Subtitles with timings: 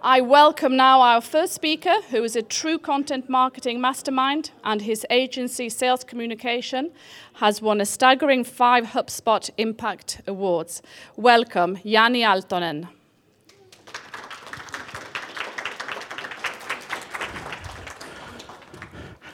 [0.00, 5.04] I welcome now our first speaker, who is a true content marketing mastermind, and his
[5.10, 6.92] agency, Sales Communication,
[7.34, 10.82] has won a staggering five HubSpot Impact Awards.
[11.16, 12.86] Welcome, Jani Aaltonen.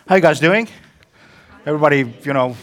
[0.09, 0.67] How you guys doing?
[1.67, 2.57] Everybody, you know,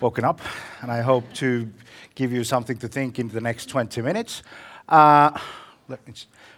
[0.00, 0.40] woken up,
[0.80, 1.68] and I hope to
[2.14, 4.44] give you something to think in the next 20 minutes.
[4.88, 5.36] Uh,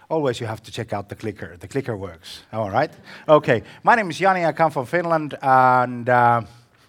[0.09, 1.57] always you have to check out the clicker.
[1.57, 2.43] The clicker works.
[2.53, 2.91] All right.
[3.27, 3.63] Okay.
[3.83, 4.45] My name is Jani.
[4.45, 6.41] I come from Finland, and uh,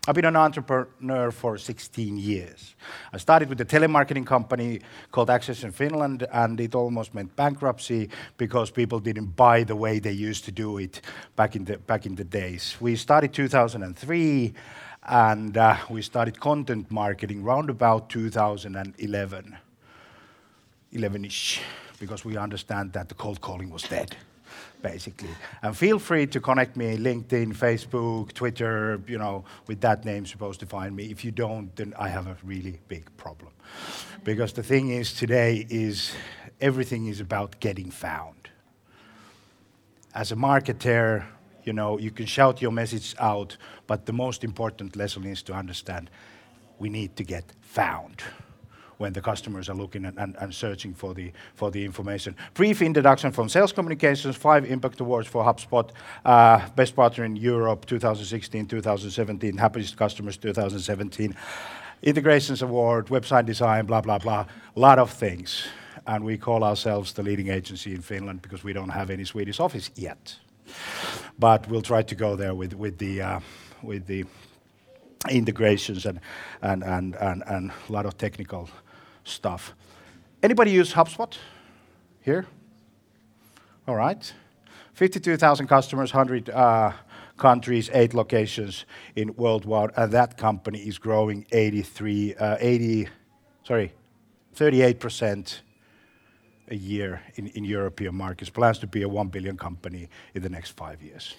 [0.06, 2.76] I've been an entrepreneur for 16 years.
[3.12, 8.08] I started with a telemarketing company called Access in Finland, and it almost meant bankruptcy
[8.36, 11.00] because people didn't buy the way they used to do it
[11.36, 12.76] back in the back in the days.
[12.80, 14.54] We started 2003
[15.10, 19.56] and uh, we started content marketing round about 2011
[20.92, 21.60] 11ish
[21.98, 24.16] because we understand that the cold calling was dead,
[24.82, 25.30] basically.
[25.62, 30.60] And feel free to connect me LinkedIn, Facebook, Twitter, you know, with that name supposed
[30.60, 31.10] to find me.
[31.10, 33.52] If you don't, then I have a really big problem.
[34.24, 36.12] Because the thing is today is
[36.60, 38.48] everything is about getting found.
[40.14, 41.24] As a marketer,
[41.64, 45.52] you know, you can shout your message out, but the most important lesson is to
[45.52, 46.10] understand
[46.78, 48.22] we need to get found
[48.98, 52.36] when the customers are looking and, and, and searching for the, for the information.
[52.54, 55.90] Brief introduction from Sales Communications, five Impact Awards for HubSpot,
[56.24, 61.34] uh, Best Partner in Europe 2016, 2017, Happiest Customers 2017,
[62.02, 64.44] Integrations Award, Website Design, blah, blah, blah,
[64.76, 65.66] a lot of things.
[66.06, 69.60] And we call ourselves the leading agency in Finland because we don't have any Swedish
[69.60, 70.36] office yet.
[71.38, 73.40] But we'll try to go there with, with the, uh,
[73.82, 74.24] with the
[75.30, 76.20] integrations and,
[76.62, 78.68] and, and, and, and a lot of technical
[79.28, 79.74] stuff.
[80.42, 81.36] Anybody use HubSpot
[82.20, 82.46] here?
[83.86, 84.32] All right.
[84.94, 86.92] 52,000 customers, 100 uh,
[87.36, 88.84] countries, eight locations
[89.14, 93.08] in worldwide, and that company is growing 83, uh, 80,
[93.64, 93.92] sorry,
[94.56, 95.60] 38%
[96.70, 98.50] a year in, in European markets.
[98.50, 101.36] Plans to be a 1 billion company in the next five years.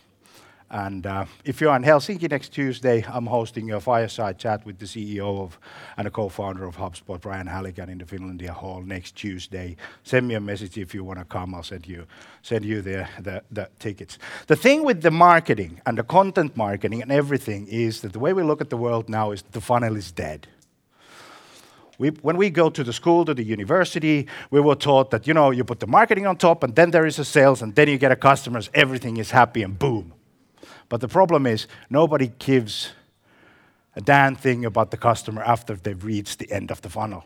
[0.72, 4.85] And uh, if you're in Helsinki next Tuesday, I'm hosting a fireside chat with the
[4.85, 5.57] CEO of
[5.97, 9.75] and a co-founder of HubSpot, Brian Halligan, in the Finlandia Hall next Tuesday.
[10.03, 11.56] Send me a message if you want to come.
[11.56, 12.06] I'll send you
[12.44, 14.19] send you the, the, the tickets.
[14.47, 18.34] The thing with the marketing and the content marketing and everything is that the way
[18.34, 20.47] we look at the world now is the funnel is dead.
[21.97, 25.34] We, when we go to the school, to the university, we were taught that you
[25.34, 27.90] know you put the marketing on top, and then there is a sales, and then
[27.90, 28.69] you get a customers.
[28.74, 30.13] Everything is happy, and boom,
[30.90, 32.92] but the problem is, nobody gives
[33.96, 37.26] a damn thing about the customer after they've reached the end of the funnel.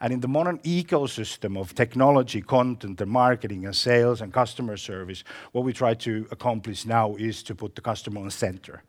[0.00, 5.22] And in the modern ecosystem of technology, content, and marketing, and sales, and customer service,
[5.52, 8.82] what we try to accomplish now is to put the customer on center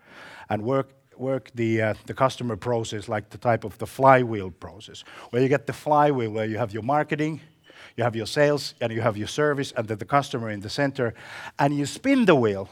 [0.49, 5.03] and work, work the, uh, the customer process like the type of the flywheel process,
[5.29, 7.41] where you get the flywheel, where you have your marketing,
[7.95, 10.69] you have your sales and you have your service and then the customer in the
[10.69, 11.13] center,
[11.59, 12.69] and you spin the wheel.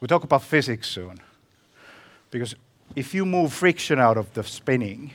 [0.00, 1.18] We talk about physics soon.
[2.30, 2.54] Because
[2.94, 5.12] if you move friction out of the spinning,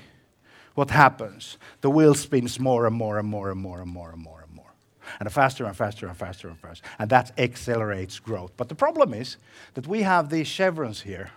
[0.74, 1.58] what happens?
[1.82, 4.56] The wheel spins more and more and more and more and more and more and
[4.56, 4.66] more.
[5.20, 6.84] and faster and faster and faster and faster.
[6.98, 8.52] And that accelerates growth.
[8.58, 9.38] But the problem is
[9.74, 11.32] that we have these chevrons here,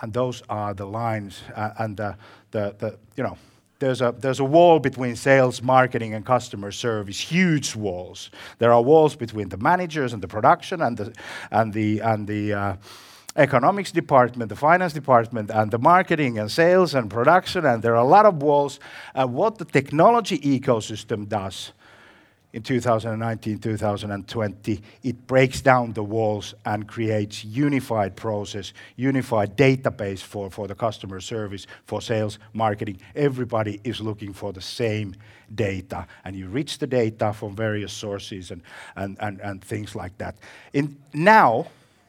[0.00, 2.16] and those are the lines uh, and the,
[2.52, 3.36] the, the, you know,
[3.80, 8.30] there's a, there's a wall between sales, marketing, and customer service, huge walls.
[8.58, 11.14] There are walls between the managers and the production and the,
[11.50, 12.76] and the, and the uh,
[13.36, 18.04] economics department, the finance department, and the marketing and sales and production, and there are
[18.04, 18.80] a lot of walls.
[19.14, 21.72] And what the technology ecosystem does
[22.52, 30.50] in 2019, 2020, it breaks down the walls and creates unified process, unified database for,
[30.50, 32.98] for the customer service, for sales, marketing.
[33.14, 35.14] Everybody is looking for the same
[35.54, 38.62] data, and you reach the data from various sources and,
[38.96, 40.36] and, and, and things like that.
[40.72, 41.68] In now,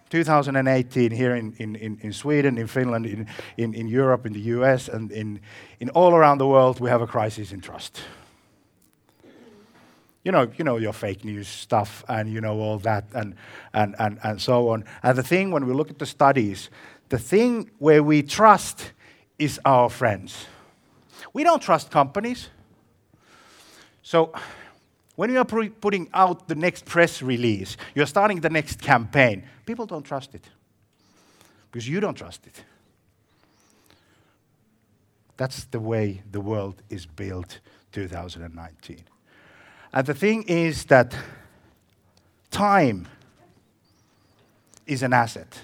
[0.10, 3.28] 2018 here in, in, in, Sweden, in Finland, in,
[3.58, 5.40] in, in Europe, in the US, and in,
[5.80, 8.02] in all around the world, we have a crisis in trust.
[10.24, 13.36] You know, you know your fake news stuff and you know all that and,
[13.74, 14.86] and, and, and so on.
[15.02, 16.70] And the thing, when we look at the studies,
[17.10, 18.92] the thing where we trust
[19.40, 20.46] is our friends.
[21.34, 22.50] We don't trust companies.
[24.04, 24.32] So
[25.16, 29.86] when you are putting out the next press release, you're starting the next campaign, people
[29.86, 30.44] don't trust it
[31.72, 32.64] because you don't trust it.
[35.38, 37.60] That's the way the world is built
[37.94, 39.04] 2019.
[39.94, 41.16] And the thing is that
[42.50, 43.08] time
[44.86, 45.60] is an asset.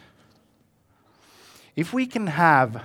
[1.76, 2.84] If we can have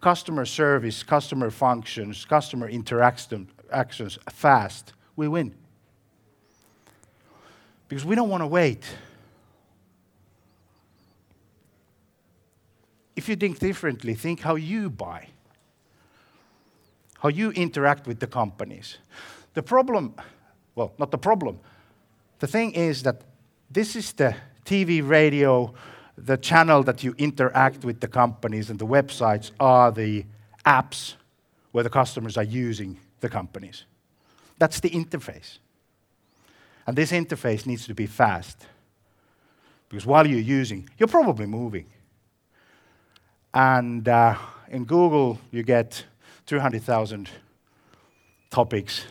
[0.00, 5.54] customer service, customer functions, customer interactions fast, we win.
[7.88, 8.84] Because we don't want to wait.
[13.14, 15.28] If you think differently, think how you buy,
[17.20, 18.98] how you interact with the companies.
[19.56, 20.14] The problem,
[20.74, 21.58] well, not the problem,
[22.40, 23.22] the thing is that
[23.70, 24.36] this is the
[24.66, 25.72] TV, radio,
[26.18, 30.26] the channel that you interact with the companies, and the websites are the
[30.66, 31.14] apps
[31.72, 33.86] where the customers are using the companies.
[34.58, 35.56] That's the interface.
[36.86, 38.66] And this interface needs to be fast.
[39.88, 41.86] Because while you're using, you're probably moving.
[43.54, 44.36] And uh,
[44.68, 46.04] in Google, you get
[46.44, 47.30] 200,000
[48.50, 49.06] topics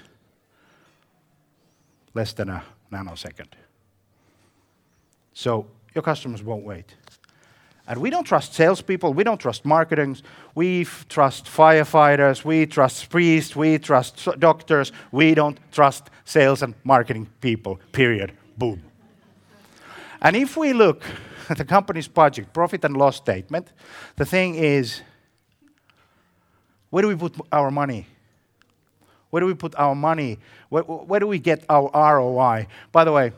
[2.15, 3.49] less than a nanosecond.
[5.33, 6.95] So your customers won't wait.
[7.87, 10.17] And we don't trust salespeople, we don't trust marketing,
[10.55, 17.27] we trust firefighters, we trust priests, we trust doctors, we don't trust sales and marketing
[17.41, 18.31] people, period.
[18.57, 18.81] Boom.
[20.19, 21.03] And if we look
[21.47, 23.67] at the company's budget, profit and loss statement,
[24.15, 25.01] the thing is
[26.89, 28.07] where do we put our money?
[29.29, 30.39] Where do we put our money?
[30.75, 32.67] Where, where do we get our ROI?
[32.91, 33.31] By the way,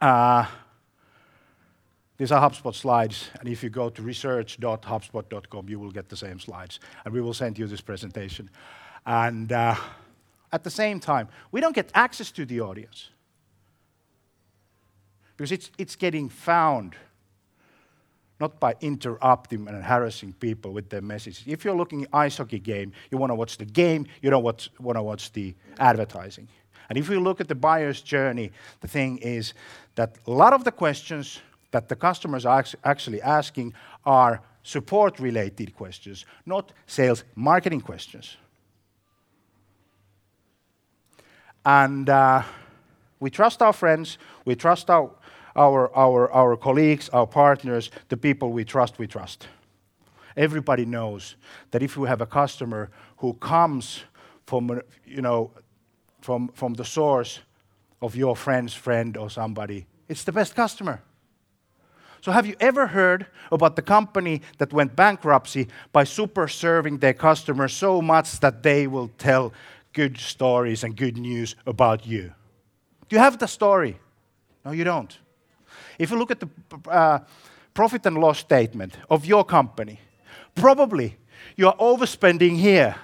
[0.00, 0.46] uh,
[2.16, 6.38] these are HubSpot slides, and if you go to research.hubspot.com, you will get the same
[6.38, 8.48] slides, and we will send you this presentation.
[9.04, 9.74] And uh,
[10.52, 13.10] at the same time, we don't get access to the audience
[15.36, 16.94] because it's, it's getting found
[18.40, 21.44] not by interrupting and harassing people with their messages.
[21.46, 24.42] If you're looking at ice hockey game, you want to watch the game, you don't
[24.42, 26.48] want to watch the advertising.
[26.88, 28.50] And if you look at the buyer's journey,
[28.80, 29.54] the thing is
[29.94, 31.40] that a lot of the questions
[31.70, 38.36] that the customers are actually asking are support related questions, not sales marketing questions.
[41.64, 42.42] And uh,
[43.20, 45.10] we trust our friends, we trust our,
[45.56, 49.48] our, our, our colleagues, our partners, the people we trust, we trust.
[50.36, 51.36] Everybody knows
[51.70, 54.02] that if you have a customer who comes
[54.46, 55.50] from, you know,
[56.20, 57.40] from, from the source
[58.02, 61.02] of your friend's friend or somebody, it's the best customer.
[62.20, 67.12] So, have you ever heard about the company that went bankruptcy by super serving their
[67.12, 69.52] customers so much that they will tell
[69.92, 72.32] good stories and good news about you?
[73.08, 73.98] Do you have the story?
[74.64, 75.18] No, you don't.
[75.98, 76.48] If you look at the
[76.88, 77.18] uh,
[77.72, 80.00] profit and loss statement of your company,
[80.54, 81.16] probably
[81.56, 82.96] you are overspending here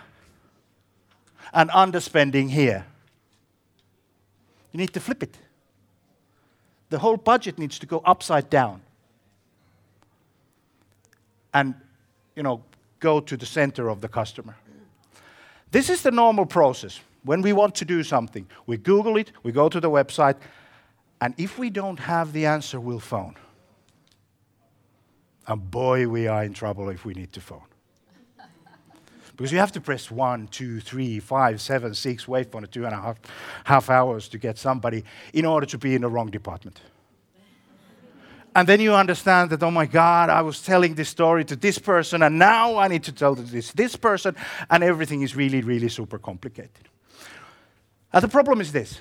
[1.53, 2.87] and underspending here.
[4.73, 5.39] You need to flip it.
[6.91, 8.83] The whole budget needs to go upside down
[11.53, 11.75] and
[12.37, 12.63] you know,
[13.01, 14.57] go to the center of the customer.
[15.71, 17.01] This is the normal process.
[17.23, 20.37] When we want to do something, we Google it, we go to the website,
[21.21, 23.35] and if we don't have the answer, we'll phone.
[25.47, 27.63] And boy, we are in trouble if we need to phone.
[29.37, 32.95] Because you have to press one, two, three, five, seven, six, wait for two and
[32.95, 33.17] a half,
[33.65, 36.81] half hours to get somebody in order to be in the wrong department.
[38.55, 41.79] And then you understand that, oh my God, I was telling this story to this
[41.79, 44.35] person, and now I need to tell this this person,
[44.69, 46.89] and everything is really, really super complicated.
[48.13, 49.01] And the problem is this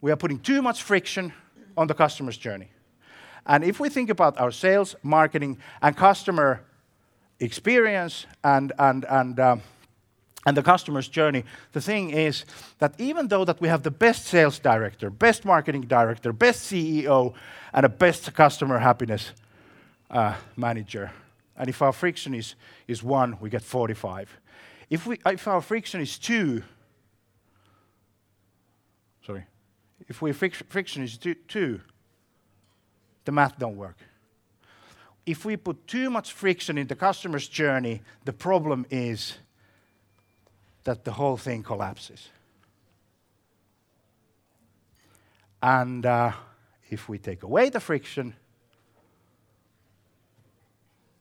[0.00, 1.32] we are putting too much friction
[1.76, 2.68] on the customer's journey.
[3.46, 6.62] And if we think about our sales, marketing, and customer
[7.40, 9.62] experience and, and, and, um,
[10.46, 12.44] and the customer's journey, the thing is
[12.78, 17.34] that even though that we have the best sales director, best marketing director, best CEO,
[17.72, 19.32] and a best customer happiness
[20.10, 21.10] uh, manager,
[21.56, 22.54] and if our friction is,
[22.88, 24.30] is one, we get 45.
[24.90, 26.62] If, we, if our friction is two,
[29.24, 29.44] sorry,
[30.08, 31.80] if we friction is two, two,
[33.24, 33.96] the math don't work.
[35.26, 39.38] If we put too much friction in the customer's journey, the problem is
[40.84, 42.28] that the whole thing collapses.
[45.62, 46.32] And uh,
[46.90, 48.34] if we take away the friction,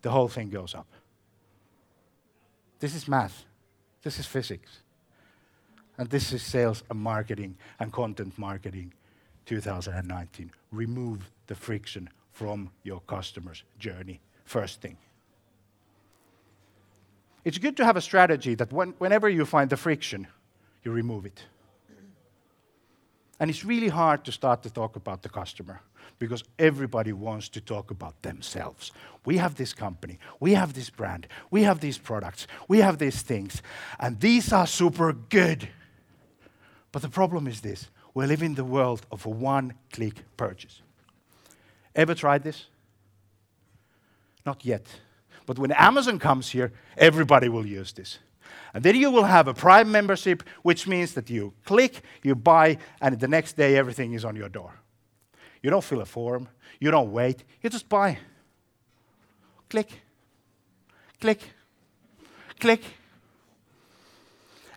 [0.01, 0.87] the whole thing goes up.
[2.79, 3.45] This is math.
[4.01, 4.82] This is physics.
[5.97, 8.93] And this is sales and marketing and content marketing
[9.45, 10.51] 2019.
[10.71, 14.97] Remove the friction from your customer's journey, first thing.
[17.45, 20.27] It's good to have a strategy that when, whenever you find the friction,
[20.83, 21.43] you remove it.
[23.39, 25.81] And it's really hard to start to talk about the customer
[26.19, 28.91] because everybody wants to talk about themselves.
[29.25, 33.21] We have this company, we have this brand, we have these products, we have these
[33.21, 33.61] things,
[33.99, 35.67] and these are super good.
[36.93, 40.81] But the problem is this we live in the world of a one click purchase.
[41.95, 42.67] Ever tried this?
[44.45, 44.85] Not yet.
[45.45, 48.19] But when Amazon comes here, everybody will use this.
[48.73, 52.77] And then you will have a Prime membership, which means that you click, you buy,
[53.01, 54.73] and the next day everything is on your door.
[55.63, 56.47] You don't fill a form,
[56.79, 58.19] you don't wait, you just buy.
[59.69, 59.89] Click,
[61.19, 61.39] click,
[62.59, 62.81] click.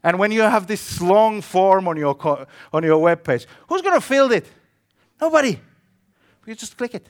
[0.06, 2.16] And when you have this long form on your,
[2.72, 4.46] on your web page, who's going to fill it?
[5.20, 5.58] Nobody.
[6.46, 7.08] You just click it.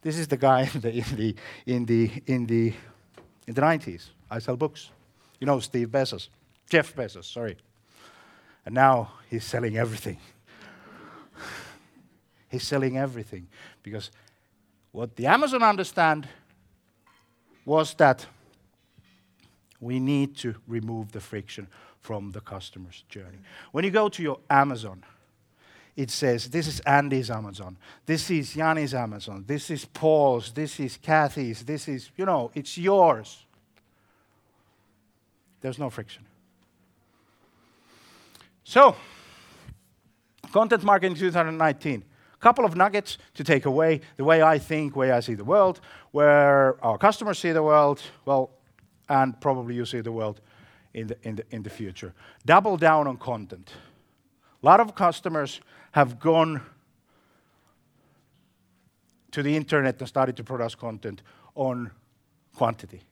[0.00, 1.36] This is the guy in the, in the,
[1.66, 2.74] in the, in the,
[3.46, 4.06] in the 90s.
[4.30, 4.88] I sell books.
[5.38, 6.30] You know Steve Bezos,
[6.70, 7.58] Jeff Bezos, sorry.
[8.64, 10.16] And now he's selling everything.
[12.50, 13.46] he's selling everything
[13.82, 14.10] because
[14.90, 16.28] what the Amazon understand
[17.66, 18.24] was that
[19.84, 21.68] we need to remove the friction
[22.00, 23.38] from the customer's journey.
[23.72, 25.04] When you go to your Amazon,
[25.94, 27.76] it says, This is Andy's Amazon.
[28.06, 29.44] This is Jani's Amazon.
[29.46, 30.52] This is Paul's.
[30.52, 31.62] This is Kathy's.
[31.64, 33.44] This is, you know, it's yours.
[35.60, 36.24] There's no friction.
[38.64, 38.96] So,
[40.52, 42.04] content marketing 2019.
[42.34, 45.34] A couple of nuggets to take away the way I think, the way I see
[45.34, 48.50] the world, where our customers see the world, well,
[49.08, 50.40] and probably you see the world
[50.92, 52.14] in the, in the, in the future.
[52.44, 53.72] Double down on content.
[54.62, 55.60] A lot of customers
[55.92, 56.60] have gone
[59.30, 61.22] to the internet and started to produce content
[61.54, 61.90] on
[62.54, 63.02] quantity.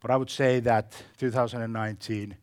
[0.00, 2.36] But I would say that 2019,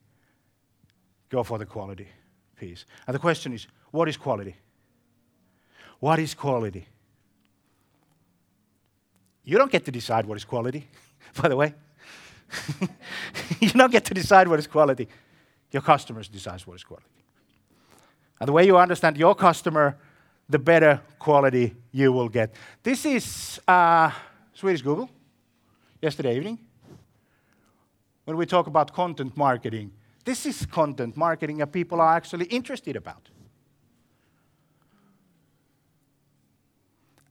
[1.28, 2.08] go for the quality
[2.56, 2.84] piece.
[3.06, 4.56] And the question is, what is quality?
[6.00, 6.86] What is quality?
[9.44, 10.88] You don't get to decide what is quality,
[11.40, 11.74] by the way.
[13.60, 15.08] you don't get to decide what is quality.
[15.70, 17.06] Your customers decide what is quality.
[18.40, 19.96] And the way you understand your customer,
[20.48, 22.54] the better quality you will get.
[22.82, 24.10] This is uh,
[24.54, 25.08] Swedish Google
[26.00, 26.58] yesterday evening.
[28.24, 29.92] When we talk about content marketing,
[30.24, 33.28] this is content marketing that people are actually interested about.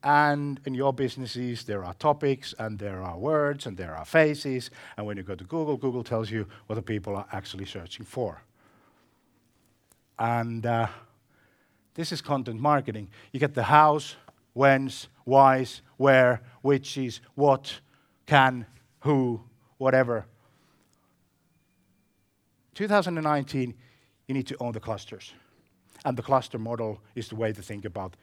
[0.02, 4.70] And in your businesses, there are topics and there are words and there are faces.
[4.96, 8.06] And when you go to Google, Google tells you what the people are actually searching
[8.06, 8.42] for.
[10.18, 10.86] And uh,
[11.94, 13.08] this is content marketing.
[13.32, 14.16] You get the hows,
[14.54, 17.80] whens, whys, where, which is, what,
[18.26, 18.66] can,
[19.00, 19.42] who,
[19.76, 20.26] whatever.
[22.74, 23.74] 2019,
[24.28, 25.34] you need to own the clusters.
[26.04, 28.16] And the cluster model is the way to think about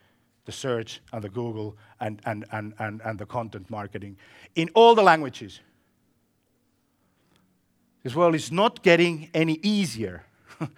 [0.48, 4.16] the search and the Google and, and, and, and, and the content marketing
[4.56, 5.60] in all the languages.
[8.02, 10.24] This world is not getting any easier.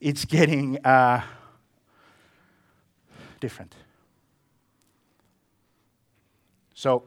[0.00, 1.20] it's getting uh,
[3.40, 3.74] different.
[6.74, 7.02] So,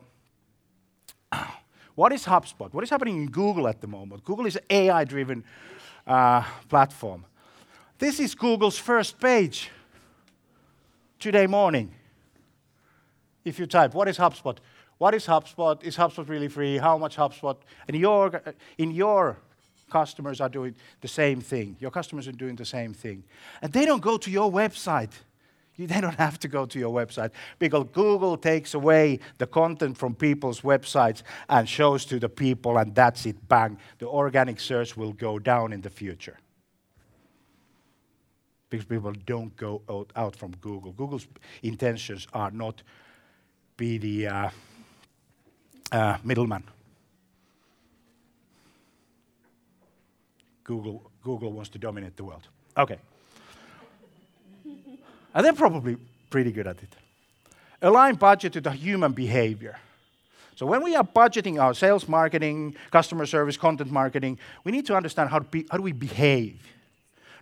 [1.95, 2.73] What is HubSpot?
[2.73, 4.23] What is happening in Google at the moment?
[4.23, 5.43] Google is an AI driven
[6.07, 7.25] uh, platform.
[7.99, 9.69] This is Google's first page
[11.19, 11.93] today morning.
[13.43, 14.57] If you type, what is HubSpot?
[14.97, 15.83] What is HubSpot?
[15.83, 16.77] Is HubSpot really free?
[16.77, 17.57] How much HubSpot?
[17.87, 18.41] And your,
[18.77, 19.37] in your
[19.89, 21.75] customers are doing the same thing.
[21.79, 23.23] Your customers are doing the same thing.
[23.61, 25.11] And they don't go to your website.
[25.75, 29.97] You, they don't have to go to your website because Google takes away the content
[29.97, 33.77] from people's websites and shows to the people, and that's it, bang.
[33.99, 36.37] The organic search will go down in the future.
[38.69, 40.91] Because people don't go out, out from Google.
[40.91, 41.27] Google's
[41.63, 42.83] intentions are not
[43.81, 44.49] be the uh,
[45.91, 46.63] uh, middleman.
[50.63, 52.47] Google, Google wants to dominate the world.
[52.77, 52.99] Okay.
[55.33, 55.97] and they're probably
[56.29, 56.95] pretty good at it.
[57.81, 59.79] Align budget to the human behavior.
[60.55, 64.95] So when we are budgeting our sales marketing, customer service, content marketing, we need to
[64.95, 66.59] understand how, be, how do we behave.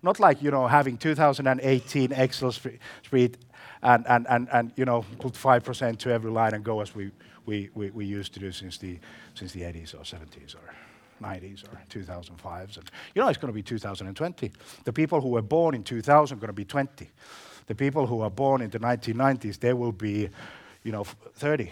[0.02, 3.36] Not like, you know, having 2018 Excel spreadsheet
[3.82, 7.12] and, and, and, and you know, put 5% to every line and go as we,
[7.46, 9.00] we, we, we used to do since the,
[9.36, 10.74] since the 80s or 70s or
[11.22, 12.78] 90s or 2005s.
[12.78, 14.52] And you know, it's going to be 2020.
[14.84, 17.10] The people who were born in 2000 are going to be 20.
[17.68, 20.30] The people who are born in the 1990s, they will be,
[20.84, 21.72] you know, 30.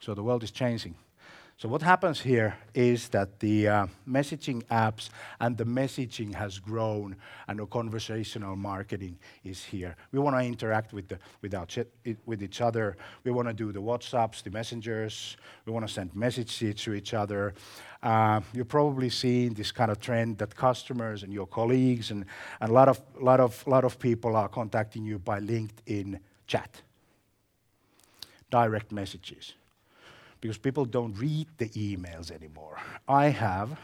[0.00, 0.94] So the world is changing.
[1.62, 7.14] So what happens here is that the uh, messaging apps and the messaging has grown
[7.46, 9.94] and the conversational marketing is here.
[10.10, 11.68] We want to interact with, the, with, our
[12.26, 12.96] with each other.
[13.22, 15.36] We want to do the WhatsApps, the messengers.
[15.64, 17.54] We want to send messages to each other.
[18.02, 22.24] Uh, you're probably seeing this kind of trend that customers and your colleagues and,
[22.60, 26.82] and a lot of, lot, of, lot of people are contacting you by LinkedIn chat,
[28.50, 29.54] direct messages
[30.42, 32.76] because people don't read the emails anymore.
[33.08, 33.78] I have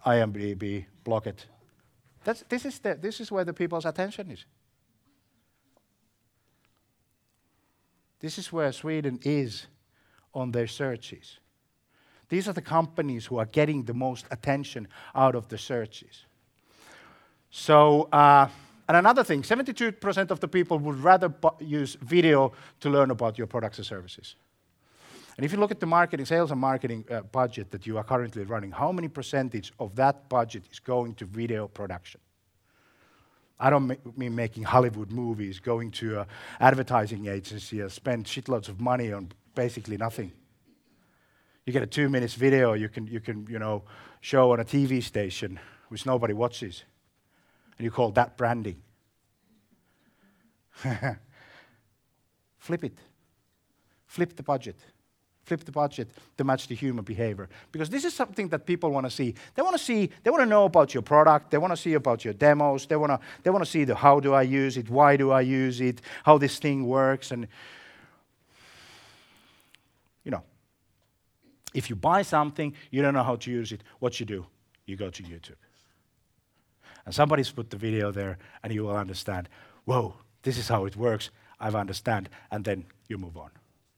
[0.03, 1.45] IMDb, Blocket.
[2.23, 4.45] That's, this, is the, this is where the people's attention is.
[8.19, 9.67] This is where Sweden is
[10.33, 11.39] on their searches.
[12.29, 16.25] These are the companies who are getting the most attention out of the searches.
[17.51, 18.47] So, uh,
[18.87, 23.47] and another thing 72% of the people would rather use video to learn about your
[23.47, 24.35] products and services.
[25.37, 28.03] And if you look at the marketing, sales and marketing uh, budget that you are
[28.03, 32.21] currently running, how many percentage of that budget is going to video production?
[33.59, 36.25] I don't mean making Hollywood movies, going to an
[36.59, 40.31] advertising agency and spend shitloads of money on basically nothing.
[41.65, 43.83] You get a two minutes video you can, you can you know,
[44.21, 46.83] show on a TV station which nobody watches.
[47.77, 48.81] And you call that branding.
[52.57, 52.97] Flip it.
[54.05, 54.75] Flip the budget.
[55.43, 57.49] Flip the budget to match the human behavior.
[57.71, 59.35] Because this is something that people want to see.
[59.55, 61.95] They want to see, they want to know about your product, they want to see
[61.95, 64.77] about your demos, they want to, they want to see the how do I use
[64.77, 67.31] it, why do I use it, how this thing works.
[67.31, 67.47] And
[70.23, 70.43] you know,
[71.73, 74.45] if you buy something, you don't know how to use it, what you do?
[74.85, 75.55] You go to YouTube.
[77.05, 79.49] And somebody's put the video there, and you will understand,
[79.85, 81.29] whoa, this is how it works.
[81.59, 82.29] I understand.
[82.51, 83.49] And then you move on.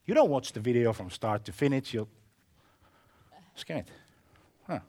[0.05, 1.93] You don't watch the video from start to finish.
[1.93, 2.09] You'll
[3.55, 3.87] scan it.
[4.67, 4.79] Huh.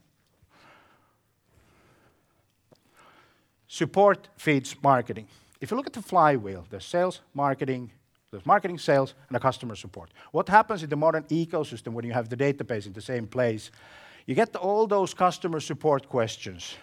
[3.67, 5.27] Support feeds marketing.
[5.61, 7.93] If you look at the flywheel, there's sales, marketing,
[8.37, 10.11] there's marketing, sales, and a customer support.
[10.31, 13.71] What happens in the modern ecosystem when you have the database in the same place?
[14.27, 16.75] You get all those customer support questions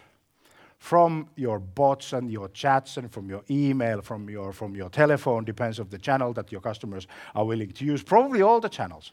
[0.79, 5.45] from your bots and your chats and from your email, from your, from your telephone,
[5.45, 9.11] depends of the channel that your customers are willing to use, probably all the channels.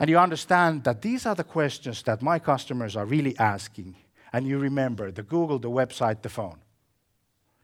[0.00, 3.94] And you understand that these are the questions that my customers are really asking.
[4.32, 6.58] And you remember the Google, the website, the phone.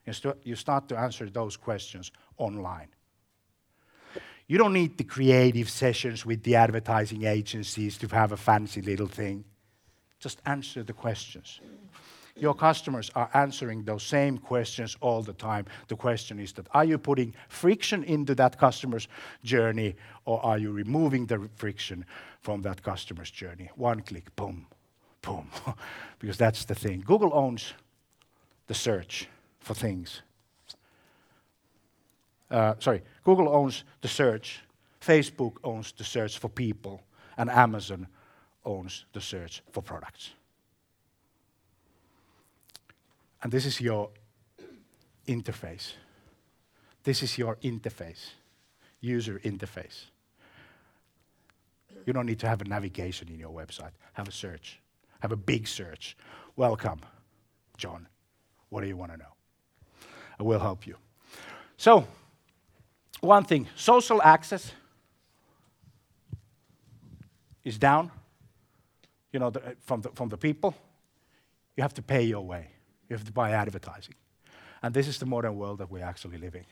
[0.07, 2.87] You, st- you start to answer those questions online.
[4.47, 9.07] You don't need the creative sessions with the advertising agencies to have a fancy little
[9.07, 9.43] thing.
[10.19, 11.59] Just answer the questions.
[12.37, 15.65] Your customers are answering those same questions all the time.
[15.89, 19.09] The question is that are you putting friction into that customer's
[19.43, 22.05] journey or are you removing the friction
[22.41, 23.69] from that customer's journey?
[23.75, 24.67] One click, boom,
[25.21, 25.49] boom.
[26.19, 27.03] because that's the thing.
[27.05, 27.73] Google owns
[28.67, 29.27] the search
[29.67, 30.21] for things.
[32.49, 34.61] Uh, sorry, Google owns the search,
[35.01, 37.03] Facebook owns the search for people,
[37.37, 38.07] and Amazon
[38.63, 40.31] owns the search for products.
[43.43, 44.09] And this is your
[45.27, 45.91] interface.
[47.03, 48.31] This is your interface,
[49.01, 50.05] user interface.
[52.05, 53.91] You don't need to have a navigation in your website.
[54.13, 54.79] Have a search.
[55.19, 56.15] Have a big search.
[56.55, 57.01] Welcome,
[57.77, 58.07] John.
[58.69, 59.36] What do you want to know?
[60.39, 60.95] I will help you.
[61.77, 62.07] So,
[63.21, 64.71] one thing social access
[67.63, 68.11] is down,
[69.31, 70.75] you know, the, from, the, from the people.
[71.75, 72.67] You have to pay your way,
[73.09, 74.15] you have to buy advertising.
[74.81, 76.65] And this is the modern world that we're actually living.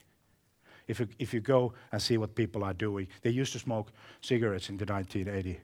[0.88, 3.92] If you, if you go and see what people are doing, they used to smoke
[4.22, 5.58] cigarettes in the 1980s,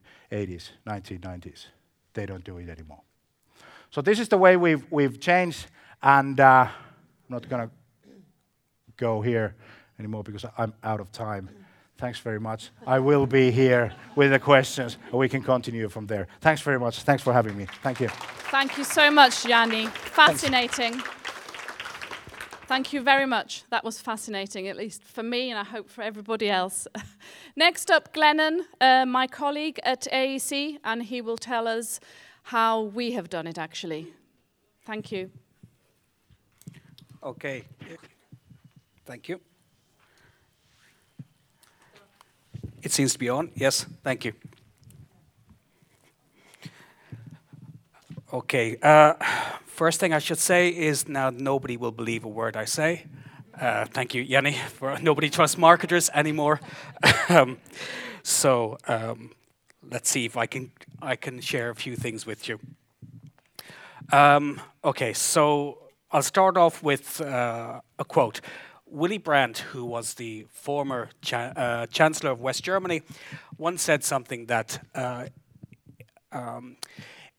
[0.87, 1.65] 1990s.
[2.13, 3.01] They don't do it anymore.
[3.91, 5.67] So this is the way we've, we've changed,
[6.01, 6.71] and uh, I'm
[7.29, 7.73] not going to
[8.97, 9.55] go here
[9.99, 11.49] anymore because I'm out of time.
[11.97, 12.71] Thanks very much.
[12.87, 16.27] I will be here with the questions, and we can continue from there.
[16.39, 17.03] Thanks very much.
[17.03, 17.67] Thanks for having me.
[17.83, 18.07] Thank you.
[18.49, 19.85] Thank you so much, Jani.
[19.87, 20.93] Fascinating.
[20.93, 21.21] Thanks.
[22.71, 23.65] Thank you very much.
[23.69, 26.87] That was fascinating, at least for me, and I hope for everybody else.
[27.57, 31.99] Next up, Glennon, uh, my colleague at AEC, and he will tell us
[32.43, 34.13] how we have done it actually.
[34.85, 35.29] Thank you.
[37.21, 37.65] Okay.
[39.11, 39.41] Thank you.
[42.81, 43.51] It seems to be on.
[43.55, 44.31] Yes, thank you.
[48.31, 48.77] Okay.
[48.81, 49.15] Uh,
[49.65, 53.05] first thing I should say is now nobody will believe a word I say.
[53.59, 56.61] Uh, thank you, Jani, for nobody trusts marketers anymore.
[57.27, 57.57] um,
[58.23, 59.31] so um,
[59.91, 60.71] let's see if I can
[61.01, 62.59] I can share a few things with you.
[64.13, 65.79] Um, okay, so
[66.13, 68.39] I'll start off with uh, a quote.
[68.91, 73.01] Willy Brandt, who was the former cha- uh, Chancellor of West Germany,
[73.57, 75.27] once said something that uh,
[76.33, 76.75] um,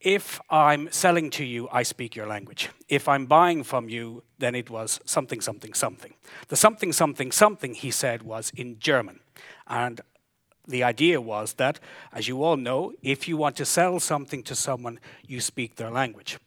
[0.01, 2.71] if I'm selling to you, I speak your language.
[2.89, 6.15] If I'm buying from you, then it was something, something, something.
[6.49, 9.21] The something, something, something, he said, was in German.
[9.67, 10.01] And
[10.67, 11.79] the idea was that,
[12.13, 15.91] as you all know, if you want to sell something to someone, you speak their
[15.91, 16.39] language.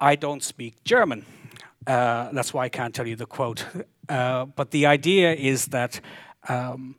[0.00, 1.24] I don't speak German.
[1.88, 3.64] Uh, that's why I can't tell you the quote.
[4.08, 6.00] Uh, but the idea is that
[6.48, 6.96] um,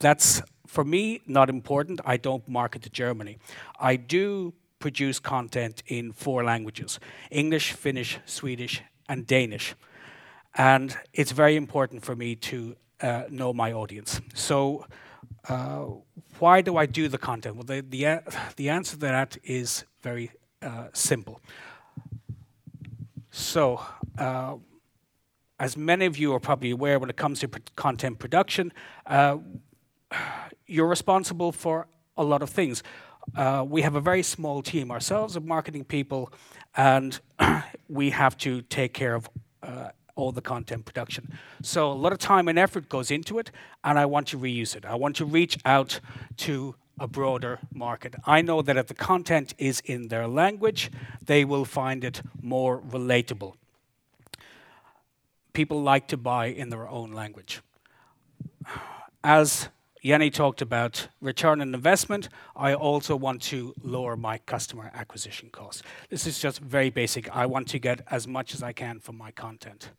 [0.00, 2.00] that's, for me, not important.
[2.04, 3.38] I don't market to Germany.
[3.78, 6.98] I do produce content in four languages
[7.30, 9.74] English, Finnish, Swedish, and Danish.
[10.54, 14.20] And it's very important for me to uh, know my audience.
[14.34, 14.86] So,
[15.48, 15.86] uh,
[16.38, 17.56] why do I do the content?
[17.56, 18.22] Well, the, the,
[18.56, 20.30] the answer to that is very
[20.62, 21.40] uh, simple.
[23.34, 23.80] So,
[24.18, 24.56] uh,
[25.58, 28.74] as many of you are probably aware, when it comes to content production,
[29.06, 29.38] uh,
[30.66, 32.82] you're responsible for a lot of things.
[33.34, 36.30] Uh, we have a very small team ourselves of marketing people,
[36.76, 37.20] and
[37.88, 39.30] we have to take care of
[39.62, 41.32] uh, all the content production.
[41.62, 43.50] So a lot of time and effort goes into it,
[43.82, 44.84] and I want to reuse it.
[44.84, 46.00] I want to reach out
[46.38, 48.14] to a broader market.
[48.24, 50.90] I know that if the content is in their language,
[51.24, 53.54] they will find it more relatable.
[55.52, 57.60] People like to buy in their own language.
[59.24, 59.68] As
[60.04, 62.28] Jenny talked about return on investment.
[62.56, 65.84] I also want to lower my customer acquisition costs.
[66.10, 67.30] This is just very basic.
[67.34, 69.90] I want to get as much as I can from my content.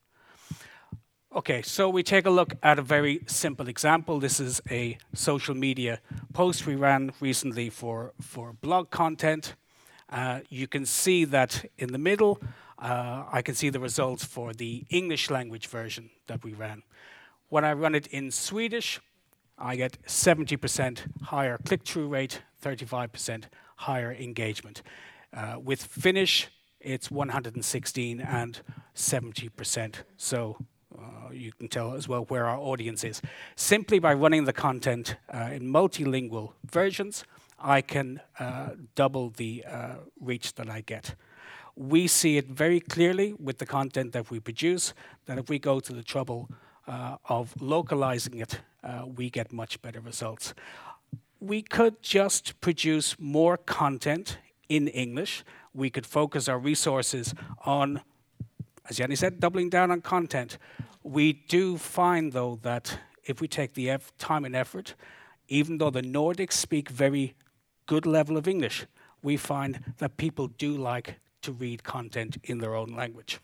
[1.35, 4.19] Okay, so we take a look at a very simple example.
[4.19, 5.99] This is a social media
[6.31, 9.55] post we ran recently for, for blog content.
[10.11, 12.39] Uh, you can see that in the middle,
[12.77, 16.83] uh, I can see the results for the English language version that we ran.
[17.49, 19.01] When I run it in Swedish,
[19.57, 23.45] I get 70% higher click-through rate, 35%
[23.77, 24.83] higher engagement.
[25.35, 28.61] Uh, with Finnish, it's 116 and
[28.93, 29.95] 70%.
[30.15, 30.57] So
[30.97, 33.21] uh, you can tell as well where our audience is.
[33.55, 37.25] Simply by running the content uh, in multilingual versions,
[37.59, 41.15] I can uh, double the uh, reach that I get.
[41.75, 44.93] We see it very clearly with the content that we produce
[45.25, 46.49] that if we go to the trouble
[46.87, 50.53] uh, of localizing it, uh, we get much better results.
[51.39, 54.37] We could just produce more content
[54.69, 55.43] in English.
[55.73, 57.33] We could focus our resources
[57.65, 58.01] on,
[58.89, 60.57] as Jenny said, doubling down on content.
[61.03, 64.95] We do find, though, that if we take the time and effort,
[65.47, 67.35] even though the Nordics speak very
[67.85, 68.85] good level of English,
[69.21, 73.39] we find that people do like to read content in their own language.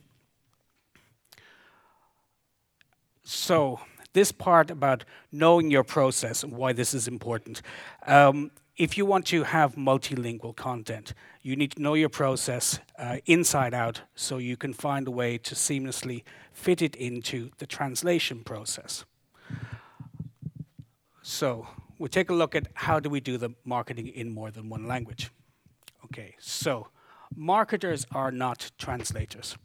[3.23, 3.79] So,
[4.13, 7.61] this part about knowing your process and why this is important.
[8.07, 13.17] Um, if you want to have multilingual content, you need to know your process uh,
[13.25, 18.39] inside out so you can find a way to seamlessly fit it into the translation
[18.39, 19.03] process.
[21.21, 21.67] So,
[21.99, 24.87] we'll take a look at how do we do the marketing in more than one
[24.87, 25.29] language.
[26.05, 26.87] Okay, so
[27.35, 29.57] marketers are not translators.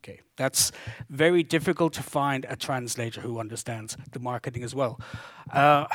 [0.00, 0.72] Okay, that's
[1.08, 5.00] very difficult to find a translator who understands the marketing as well.
[5.52, 5.86] Uh,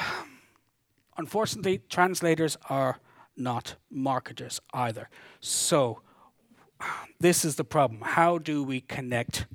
[1.18, 3.00] unfortunately, translators are
[3.36, 5.10] not marketers either.
[5.40, 6.02] So,
[7.20, 8.02] this is the problem.
[8.02, 9.48] How do we connect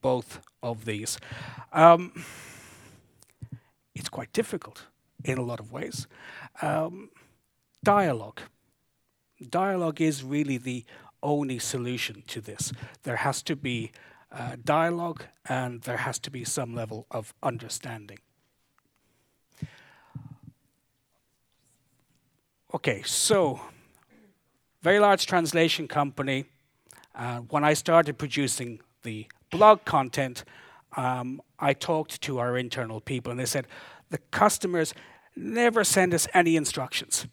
[0.00, 1.18] both of these?
[1.72, 2.24] Um,
[3.94, 4.86] it's quite difficult
[5.24, 6.06] in a lot of ways.
[6.62, 7.10] Um,
[7.84, 8.40] dialogue.
[9.48, 10.84] Dialogue is really the
[11.22, 12.72] only solution to this.
[13.02, 13.92] There has to be
[14.32, 18.18] uh, dialogue and there has to be some level of understanding.
[22.72, 23.60] Okay, so
[24.82, 26.44] very large translation company.
[27.14, 30.44] Uh, when I started producing the blog content,
[30.96, 33.66] um, I talked to our internal people and they said
[34.10, 34.94] the customers
[35.36, 37.26] never send us any instructions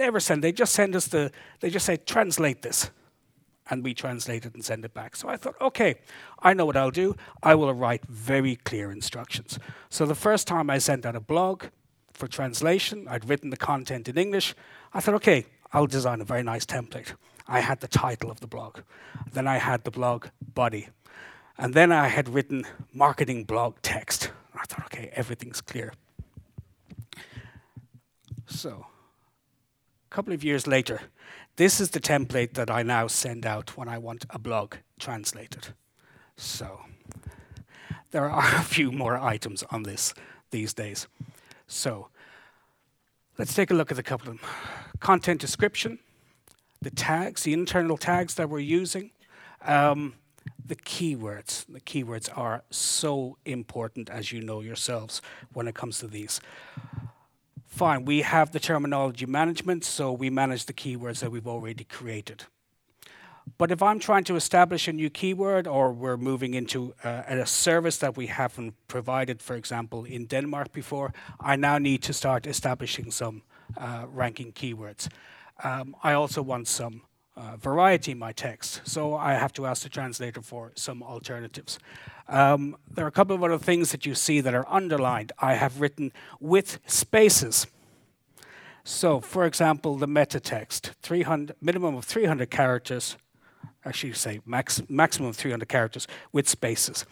[0.00, 0.42] never send.
[0.42, 1.30] They just send us the.
[1.60, 2.90] They just say translate this,
[3.68, 5.16] and we translate it and send it back.
[5.16, 5.96] So I thought, okay,
[6.40, 7.16] I know what I'll do.
[7.42, 9.58] I will write very clear instructions.
[9.88, 11.64] So the first time I sent out a blog
[12.20, 14.54] for translation, I'd written the content in English.
[14.92, 17.14] I thought, okay, I'll design a very nice template.
[17.48, 18.80] I had the title of the blog.
[19.32, 20.88] Then I had the blog body.
[21.56, 24.30] And then I had written marketing blog text.
[24.54, 25.94] I thought, okay, everything's clear.
[28.46, 28.86] So
[30.10, 31.00] a couple of years later,
[31.56, 35.68] this is the template that I now send out when I want a blog translated.
[36.36, 36.80] So
[38.10, 40.12] there are a few more items on this
[40.50, 41.06] these days.
[41.70, 42.08] So
[43.38, 44.50] let's take a look at a couple of them.
[44.98, 46.00] Content description,
[46.82, 49.12] the tags, the internal tags that we're using,
[49.64, 50.14] um,
[50.66, 51.64] the keywords.
[51.66, 56.40] The keywords are so important, as you know yourselves, when it comes to these.
[57.66, 62.44] Fine, we have the terminology management, so we manage the keywords that we've already created.
[63.58, 67.46] But if I'm trying to establish a new keyword or we're moving into uh, a
[67.46, 72.46] service that we haven't provided, for example, in Denmark before, I now need to start
[72.46, 73.42] establishing some
[73.76, 75.08] uh, ranking keywords.
[75.62, 77.02] Um, I also want some
[77.36, 81.78] uh, variety in my text, so I have to ask the translator for some alternatives.
[82.28, 85.32] Um, there are a couple of other things that you see that are underlined.
[85.38, 87.66] I have written with spaces.
[88.84, 90.92] So, for example, the meta text,
[91.60, 93.16] minimum of 300 characters,
[93.84, 97.04] actually say max, maximum of 300 characters with spaces.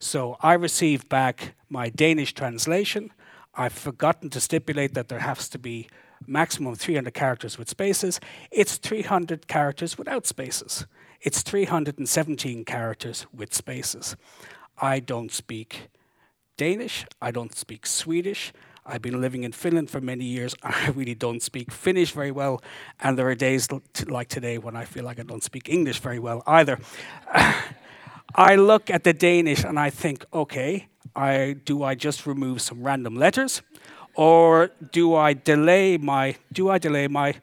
[0.00, 3.12] So I receive back my Danish translation.
[3.54, 5.88] I've forgotten to stipulate that there has to be
[6.26, 8.20] maximum 300 characters with spaces.
[8.50, 10.86] It's 300 characters without spaces.
[11.20, 14.16] It's 317 characters with spaces.
[14.80, 15.88] I don't speak
[16.56, 17.06] Danish.
[17.20, 18.52] I don't speak Swedish.
[18.88, 20.54] I've been living in Finland for many years.
[20.62, 22.62] I really don't speak Finnish very well.
[23.00, 23.68] And there are days
[24.06, 26.78] like today when I feel like I don't speak English very well either.
[28.34, 32.82] I look at the Danish and I think, okay, I do I just remove some
[32.82, 33.62] random letters,
[34.14, 37.34] or do I delay my do I delay my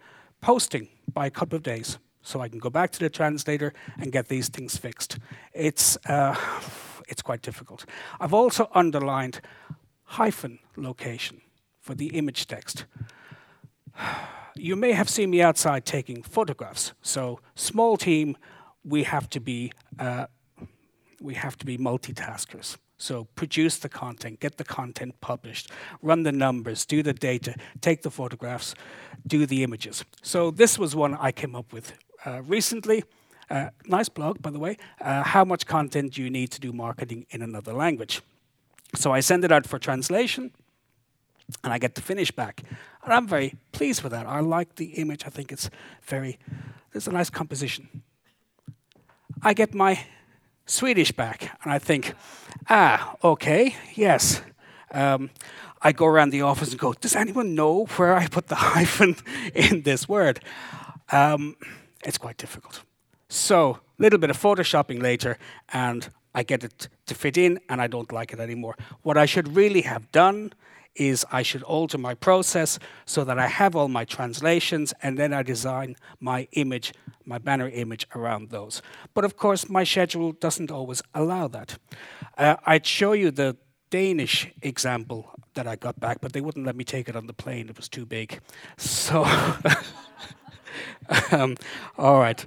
[0.41, 4.12] posting by a couple of days so I can go back to the translator and
[4.12, 5.17] get these things fixed?
[5.53, 6.36] It's uh,
[7.10, 7.86] it's quite difficult.
[8.19, 9.41] I've also underlined
[10.15, 11.41] hyphen location
[11.82, 12.86] for the image text.
[14.58, 16.93] You may have seen me outside taking photographs.
[17.01, 18.38] So small team,
[18.86, 20.28] we have to be uh,
[21.19, 22.78] we have to be multitaskers.
[22.97, 28.01] So produce the content, get the content published, run the numbers, do the data, take
[28.04, 28.75] the photographs,
[29.28, 30.06] do the images.
[30.21, 31.91] So this was one I came up with
[32.25, 33.04] uh, recently.
[33.49, 34.78] Uh, nice blog, by the way.
[35.01, 38.21] Uh, how much content do you need to do marketing in another language?
[38.93, 40.52] So I send it out for translation,
[41.63, 42.63] and I get the Finnish back.
[43.04, 44.26] And I'm very pleased with that.
[44.26, 45.26] I like the image.
[45.26, 45.69] I think it's
[46.04, 46.38] very,
[46.91, 48.04] there's a nice composition.
[49.41, 50.06] I get my
[50.65, 52.13] Swedish back, and I think,
[52.69, 54.41] ah, okay, yes.
[54.91, 55.30] Um,
[55.82, 59.15] I go around the office and go, does anyone know where I put the hyphen
[59.54, 60.39] in this word?
[61.12, 61.56] Um,
[62.04, 62.82] it's quite difficult.
[63.30, 65.38] So, a little bit of photoshopping later,
[65.69, 68.76] and I get it to fit in, and I don't like it anymore.
[69.02, 70.54] What I should really have done
[70.95, 75.34] is I should alter my process so that I have all my translations and then
[75.34, 76.93] I design my image,
[77.26, 78.82] my banner image around those.
[79.13, 81.78] But of course, my schedule doesn't always allow that.
[82.38, 83.58] Uh, I'd show you the
[83.89, 87.34] Danish example that I got back, but they wouldn't let me take it on the
[87.34, 87.69] plane.
[87.69, 88.39] It was too big.
[88.78, 89.24] So,
[91.32, 91.56] um,
[91.98, 92.45] all right.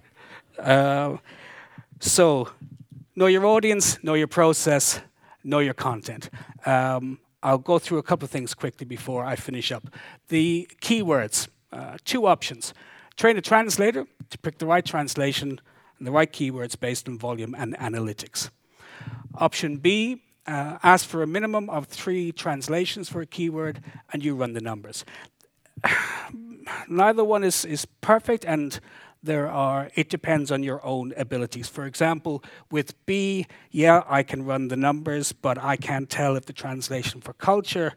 [0.59, 1.19] Uh,
[2.01, 2.51] so,
[3.19, 5.01] know your audience, know your process,
[5.43, 6.31] know your content.
[6.65, 9.89] Um, I'll go through a couple of things quickly before I finish up.
[10.29, 12.73] The keywords, uh, two options.
[13.17, 15.61] Train a translator to pick the right translation
[15.99, 18.51] and the right keywords based on volume and analytics.
[19.35, 24.37] Option B, uh, ask for a minimum of three translations for a keyword and you
[24.37, 25.05] run the numbers.
[26.89, 28.79] Neither one is, is perfect and
[29.23, 31.69] there are, it depends on your own abilities.
[31.69, 36.47] For example, with B, yeah, I can run the numbers, but I can't tell if
[36.47, 37.95] the translation for culture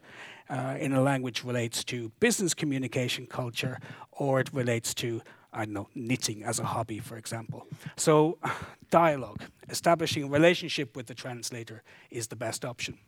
[0.50, 3.78] uh, in a language relates to business communication culture
[4.10, 7.66] or it relates to, I don't know, knitting as a hobby, for example.
[7.96, 8.38] So,
[8.90, 12.98] dialogue, establishing a relationship with the translator is the best option.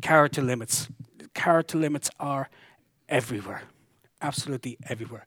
[0.00, 0.88] Character limits.
[1.34, 2.48] Character limits are
[3.08, 3.62] everywhere,
[4.20, 5.26] absolutely everywhere.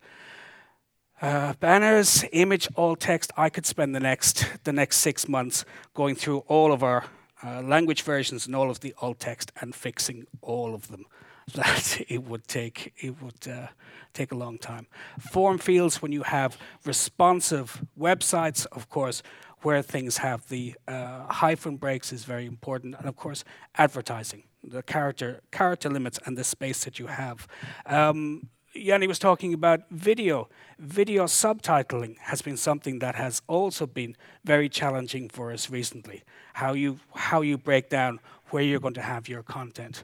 [1.22, 3.32] Uh, banners, image, alt text.
[3.38, 7.06] I could spend the next the next six months going through all of our
[7.42, 11.06] uh, language versions and all of the alt text and fixing all of them.
[11.54, 13.68] That it would take it would uh,
[14.14, 14.88] take a long time.
[15.20, 19.22] Form fields when you have responsive websites, of course,
[19.62, 23.44] where things have the uh, hyphen breaks is very important, and of course,
[23.76, 27.48] advertising the character character limits and the space that you have.
[27.86, 30.50] Um, Jani was talking about video.
[30.78, 36.24] Video subtitling has been something that has also been very challenging for us recently.
[36.54, 40.04] How you how you break down where you're going to have your content.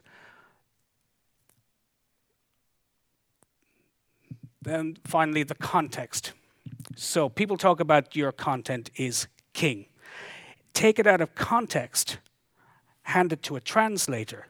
[4.62, 6.32] Then finally the context.
[6.96, 9.86] So people talk about your content is king.
[10.72, 12.18] Take it out of context,
[13.02, 14.46] hand it to a translator.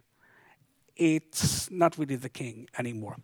[0.95, 3.17] It's not really the king anymore.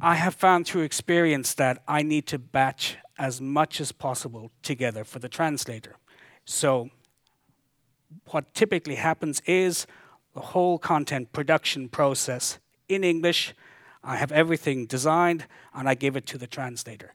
[0.00, 5.04] I have found through experience that I need to batch as much as possible together
[5.04, 5.96] for the translator.
[6.44, 6.90] So,
[8.30, 9.86] what typically happens is
[10.34, 12.58] the whole content production process
[12.88, 13.54] in English,
[14.04, 17.14] I have everything designed and I give it to the translator.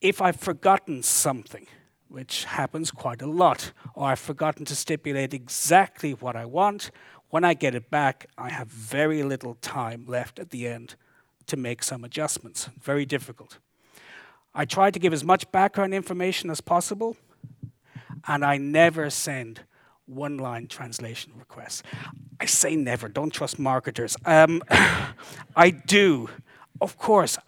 [0.00, 1.66] If I've forgotten something,
[2.08, 6.90] which happens quite a lot, or I've forgotten to stipulate exactly what I want,
[7.30, 10.96] when I get it back, I have very little time left at the end
[11.48, 12.68] to make some adjustments.
[12.80, 13.58] Very difficult.
[14.54, 17.16] I try to give as much background information as possible,
[18.26, 19.60] and I never send
[20.06, 21.82] one line translation requests.
[22.40, 24.16] I say never, don't trust marketers.
[24.24, 24.62] Um,
[25.56, 26.30] I do,
[26.80, 27.38] of course,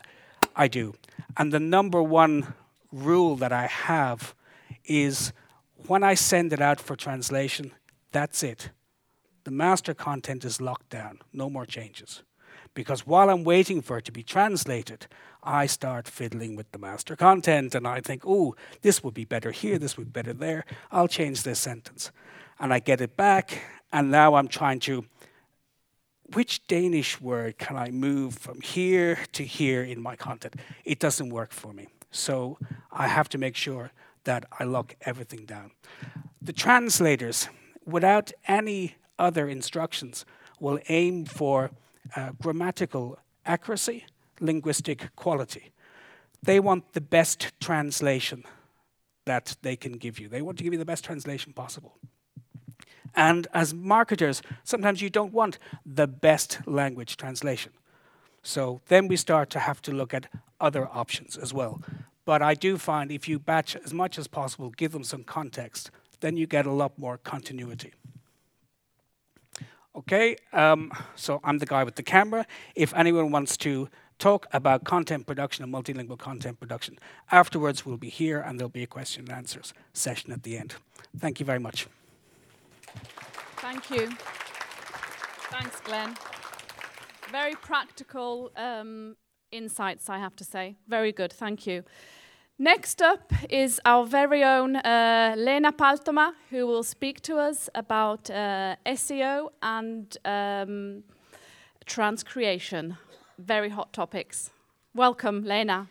[0.54, 0.94] I do.
[1.36, 2.54] And the number one
[2.92, 4.34] rule that I have
[4.84, 5.32] is
[5.86, 7.72] when I send it out for translation,
[8.12, 8.70] that's it.
[9.44, 12.22] The master content is locked down, no more changes.
[12.74, 15.06] Because while I'm waiting for it to be translated,
[15.42, 19.50] I start fiddling with the master content and I think, oh, this would be better
[19.50, 20.64] here, this would be better there.
[20.90, 22.10] I'll change this sentence.
[22.58, 25.06] And I get it back, and now I'm trying to
[26.34, 30.56] which Danish word can I move from here to here in my content?
[30.84, 31.88] It doesn't work for me.
[32.10, 32.58] So
[32.92, 33.90] I have to make sure
[34.24, 35.72] that I lock everything down.
[36.40, 37.48] The translators,
[37.84, 40.24] without any other instructions,
[40.58, 41.70] will aim for
[42.16, 44.04] uh, grammatical accuracy,
[44.40, 45.72] linguistic quality.
[46.42, 48.44] They want the best translation
[49.26, 50.28] that they can give you.
[50.28, 51.98] They want to give you the best translation possible.
[53.14, 57.72] And as marketers, sometimes you don't want the best language translation.
[58.42, 60.28] So then we start to have to look at
[60.60, 61.82] other options as well.
[62.24, 65.90] But I do find if you batch as much as possible, give them some context,
[66.20, 67.92] then you get a lot more continuity.
[69.96, 72.46] Okay, um, so I'm the guy with the camera.
[72.76, 73.88] If anyone wants to
[74.20, 76.98] talk about content production and multilingual content production,
[77.32, 80.74] afterwards we'll be here and there'll be a question and answers session at the end.
[81.18, 81.88] Thank you very much.
[83.56, 84.10] Thank you.
[85.50, 86.16] Thanks, Glenn.
[87.32, 89.16] Very practical um,
[89.50, 90.76] insights, I have to say.
[90.86, 91.82] Very good, thank you.
[92.62, 98.28] Next up is our very own uh, Lena Paltoma, who will speak to us about
[98.28, 101.02] uh, SEO and um,
[101.86, 102.98] transcreation.
[103.38, 104.50] Very hot topics.
[104.94, 105.88] Welcome, Lena.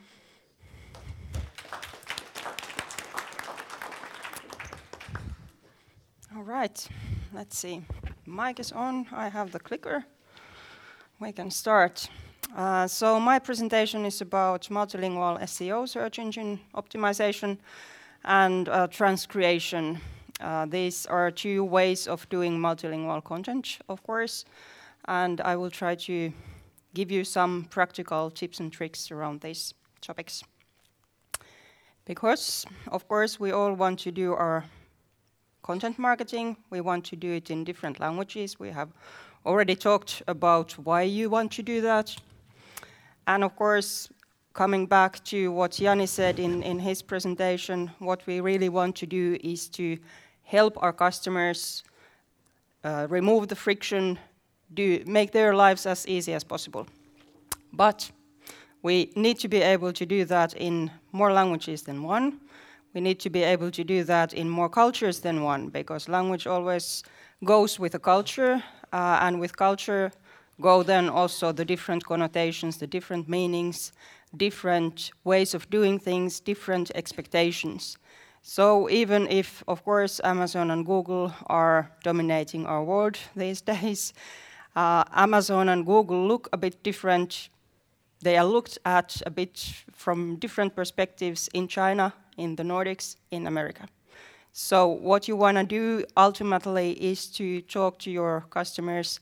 [6.36, 6.88] All right,
[7.34, 7.82] let's see.
[8.28, 9.08] Mic is on.
[9.12, 10.06] I have the clicker.
[11.20, 12.08] We can start.
[12.56, 17.58] Uh, so my presentation is about multilingual SEO, search engine optimization,
[18.26, 20.00] and uh, transcreation.
[20.42, 24.46] Uh, these are two ways of doing multilingual content, of course,
[25.06, 26.34] and I will try to
[26.94, 30.44] give you some practical tips and tricks around these topics.
[32.06, 34.66] Because, of course, we all want to do our
[35.62, 38.60] content marketing, we want to do it in different languages.
[38.60, 38.90] We have
[39.46, 42.16] already talked about why you want to do that,
[43.30, 44.10] and of course,
[44.54, 49.06] coming back to what Jani said in, in his presentation, what we really want to
[49.06, 49.98] do is to
[50.44, 51.84] help our customers
[52.84, 54.18] uh, remove the friction,
[54.74, 56.88] do, make their lives as easy as possible.
[57.72, 58.10] But
[58.82, 62.40] we need to be able to do that in more languages than one.
[62.96, 66.48] We need to be able to do that in more cultures than one, because language
[66.48, 67.04] always
[67.46, 70.12] goes with a culture, uh, and with culture,
[70.62, 73.92] go then also the different connotations, the different meanings,
[74.36, 77.98] different ways of doing things, different expectations.
[78.42, 84.14] So even if, of course, Amazon and Google are dominating our world these days,
[84.76, 87.50] uh, Amazon and Google look a bit different.
[88.22, 93.48] They are looked at a bit from different perspectives in China, in the Nordics, in
[93.48, 93.88] America.
[94.52, 99.20] So what you want to do ultimately is to talk to your customers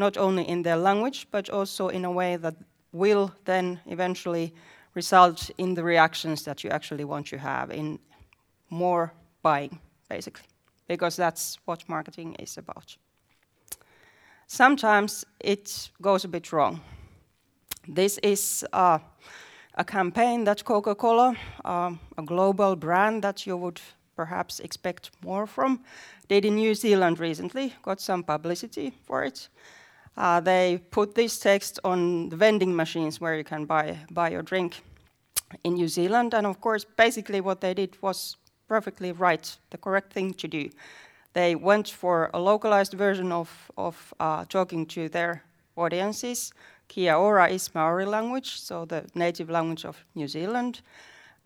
[0.00, 2.54] not only in their language, but also in a way that
[2.92, 4.52] will then eventually
[4.94, 7.98] result in the reactions that you actually want to have in
[8.70, 9.78] more buying,
[10.08, 10.46] basically,
[10.88, 12.96] because that's what marketing is about.
[14.46, 16.80] Sometimes it goes a bit wrong.
[17.86, 18.98] This is uh,
[19.74, 23.80] a campaign that Coca Cola, uh, a global brand that you would
[24.16, 25.80] perhaps expect more from,
[26.28, 29.48] did in New Zealand recently, got some publicity for it.
[30.16, 34.42] Uh, they put this text on the vending machines where you can buy, buy your
[34.42, 34.82] drink
[35.64, 36.34] in New Zealand.
[36.34, 38.36] And of course, basically, what they did was
[38.68, 40.70] perfectly right, the correct thing to do.
[41.32, 45.44] They went for a localized version of, of uh, talking to their
[45.76, 46.52] audiences.
[46.88, 50.82] Kia ora is Maori language, so the native language of New Zealand.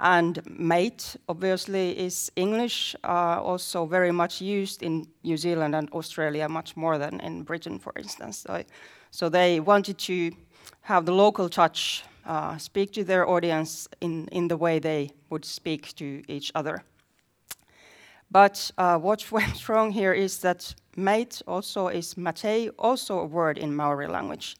[0.01, 6.49] And mate, obviously, is English, uh, also very much used in New Zealand and Australia,
[6.49, 8.39] much more than in Britain, for instance.
[8.39, 8.65] So,
[9.11, 10.33] so they wanted to
[10.83, 15.45] have the local touch, uh, speak to their audience in, in the way they would
[15.45, 16.83] speak to each other.
[18.31, 23.59] But uh, what went wrong here is that mate also is mate, also a word
[23.59, 24.57] in Maori language,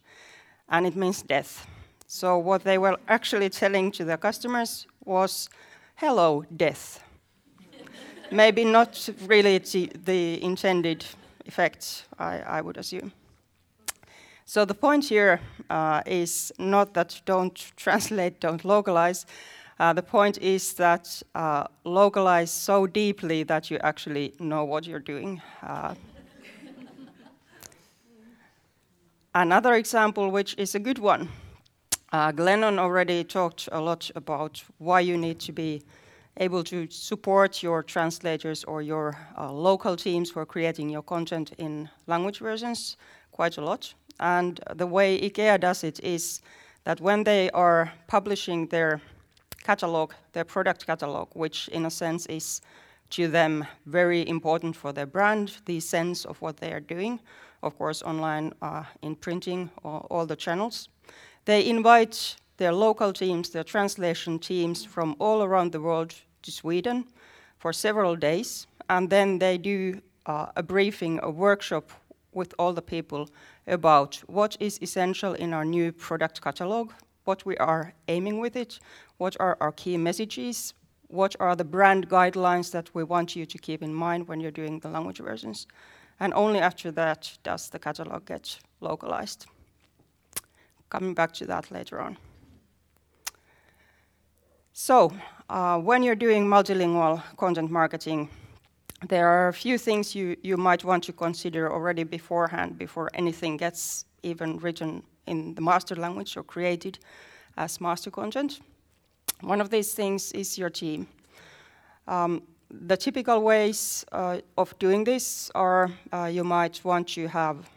[0.69, 1.67] and it means death.
[2.07, 5.49] So what they were actually telling to their customers was,
[5.97, 7.03] hello, death.
[8.31, 11.05] Maybe not really the intended
[11.47, 13.13] effect, I, I, would assume.
[14.47, 15.41] So the point here
[15.71, 19.27] uh, is not that don't translate, don't localize.
[19.79, 25.01] Uh, the point is that uh, localize so deeply that you actually know what you're
[25.01, 25.43] doing.
[25.63, 25.95] Uh,
[29.35, 31.29] another example, which is a good one,
[32.13, 35.83] uh, Glennon already talked a lot about why you need to be
[36.39, 41.89] able to support your translators or your uh, local teams for creating your content in
[42.07, 42.97] language versions
[43.33, 43.95] quite a lot.
[44.21, 46.41] And the way IKEA does it is
[46.85, 49.01] that when they are publishing their
[49.63, 52.61] catalog, their product catalog, which in a sense is
[53.11, 57.21] to them very important for their brand, the sense of what they are doing,
[57.63, 60.89] of course, online, uh, in printing, or all the channels.
[61.45, 67.05] They invite their local teams, their translation teams from all around the world to Sweden
[67.59, 71.91] for several days, and then they do uh, a briefing, a workshop
[72.33, 73.29] with all the people
[73.67, 76.93] about what is essential in our new product catalog,
[77.25, 78.79] what we are aiming with it,
[79.19, 80.75] what are our key messages,
[81.09, 84.51] what are the brand guidelines that we want you to keep in mind when you're
[84.51, 85.67] doing the language versions.
[86.21, 89.47] And only after that does the catalog get localized.
[90.95, 92.17] Coming back to that later on.
[94.73, 95.11] So,
[95.51, 98.29] uh, when you're doing multilingual content marketing,
[99.09, 103.57] there are a few things you, you might want to consider already beforehand before anything
[103.57, 107.01] gets even written in the master language or created
[107.57, 108.61] as master content.
[109.41, 111.09] One of these things is your team.
[112.07, 117.69] Um, the typical ways uh, of doing this are uh, you might want to have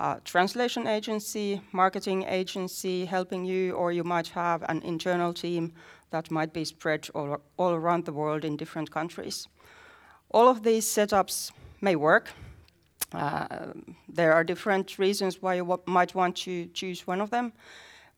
[0.00, 5.72] a translation agency, marketing agency helping you, or you might have an internal team
[6.10, 9.46] that might be spread all, all around the world in different countries.
[10.30, 12.30] All of these setups may work.
[13.12, 13.46] Uh,
[14.08, 17.52] there are different reasons why you might want to choose one of them.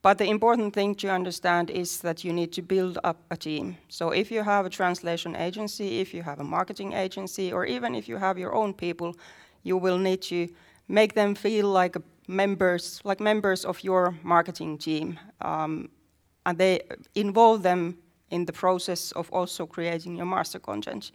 [0.02, 3.76] But the important thing to understand is that you need to build up a team.
[3.88, 7.94] So if you have a translation agency, if you have a marketing agency, or even
[7.94, 9.16] if you have your own people,
[9.62, 10.48] you will need to
[10.88, 11.96] make them feel like
[12.28, 15.18] members, like members of your marketing team.
[15.40, 15.88] Um,
[16.46, 16.80] and they
[17.14, 17.98] involve them
[18.30, 21.12] in the process of also creating your master content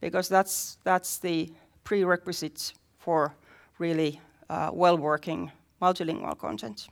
[0.00, 1.50] because that's, that's the
[1.84, 3.34] prerequisite for
[3.78, 6.88] really uh, well working multilingual content.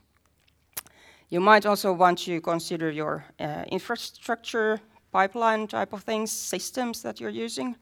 [1.29, 4.79] You might also want to consider your uh, infrastructure,
[5.11, 7.75] pipeline type of things, systems that you're using.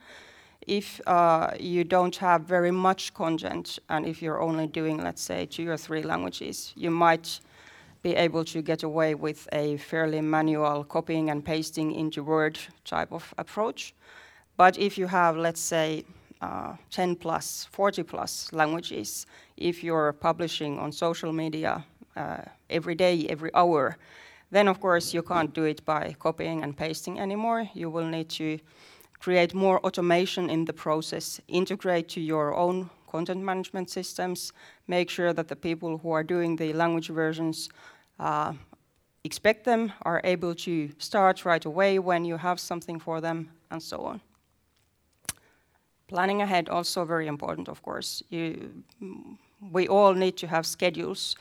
[0.68, 5.46] If uh, you don't have very much content, and if you're only doing, let's say,
[5.46, 7.40] two or three languages, you might
[8.04, 13.12] be able to get away with a fairly manual copying and pasting into Word type
[13.12, 13.94] of approach.
[14.58, 16.06] But if you have, let's say,
[16.42, 19.26] uh, 10 plus, 40 plus languages,
[19.58, 21.86] if you're publishing on social media
[22.16, 23.98] uh, every day, every hour,
[24.50, 27.70] then of course you can't do it by copying and pasting anymore.
[27.74, 28.60] You will need to
[29.22, 34.52] create more automation in the process, integrate to your own content management systems,
[34.88, 37.70] make sure that the people who are doing the language versions
[38.20, 38.54] uh,
[39.24, 43.84] expect them, are able to start right away when you have something for them, and
[43.84, 44.22] so on.
[46.08, 48.24] Planning ahead also very important, of course.
[48.30, 48.84] You,
[49.72, 51.36] we all need to have schedules.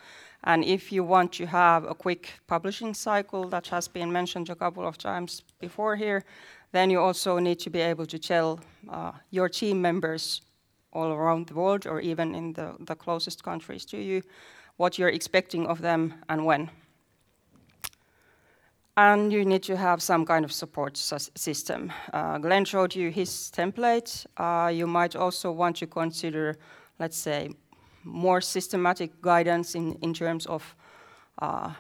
[0.45, 4.55] And if you want to have a quick publishing cycle that has been mentioned a
[4.55, 6.25] couple of times before here,
[6.73, 10.43] then you also need to be able to tell uh, your team members
[10.93, 14.23] all around the world or even in the, the closest countries to you,
[14.77, 16.71] what you're expecting of them and when.
[18.97, 21.93] And you need to have some kind of support system.
[22.13, 24.27] Uh, Glenn showed you his template.
[24.37, 26.59] Uh, you might also want to consider,
[26.99, 27.51] let's say,
[28.05, 30.75] more systematic guidance in, in terms of
[31.41, 31.73] uh,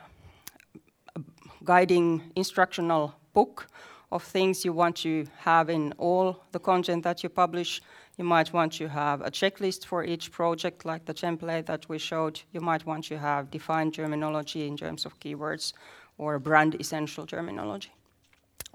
[1.64, 3.66] guiding instructional book
[4.12, 7.80] of things you want to have in all the content that you publish
[8.20, 11.96] you might want to have a checklist for each project, like the template that we
[11.96, 12.38] showed.
[12.52, 15.72] You might want to have defined terminology in terms of keywords
[16.18, 17.90] or brand essential terminology.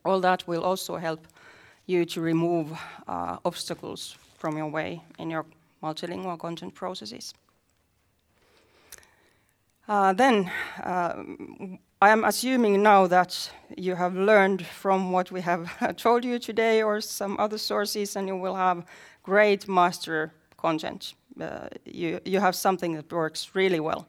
[0.03, 1.27] All that will also help
[1.85, 2.71] you to remove
[3.07, 5.45] uh, obstacles from your way in your
[5.83, 7.35] multilingual content processes.
[9.87, 10.51] Uh, then,
[10.83, 11.23] uh,
[12.05, 15.65] I am assuming now that you have learned from what we have
[15.97, 18.85] told you today or some other sources, and you will have
[19.23, 21.15] great master content.
[21.41, 24.07] Uh, you, you have something that works really well.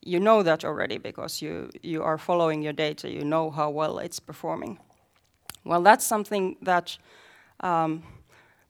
[0.00, 3.98] You know that already because you, you are following your data, you know how well
[3.98, 4.78] it's performing.
[5.64, 6.96] Well, that's something that
[7.60, 8.04] um,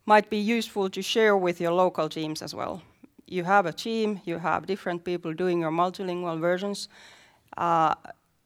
[0.05, 2.83] might be useful to share with your local teams as well.
[3.29, 6.89] You have a team, you have different people doing your multilingual versions.
[7.57, 7.95] Uh,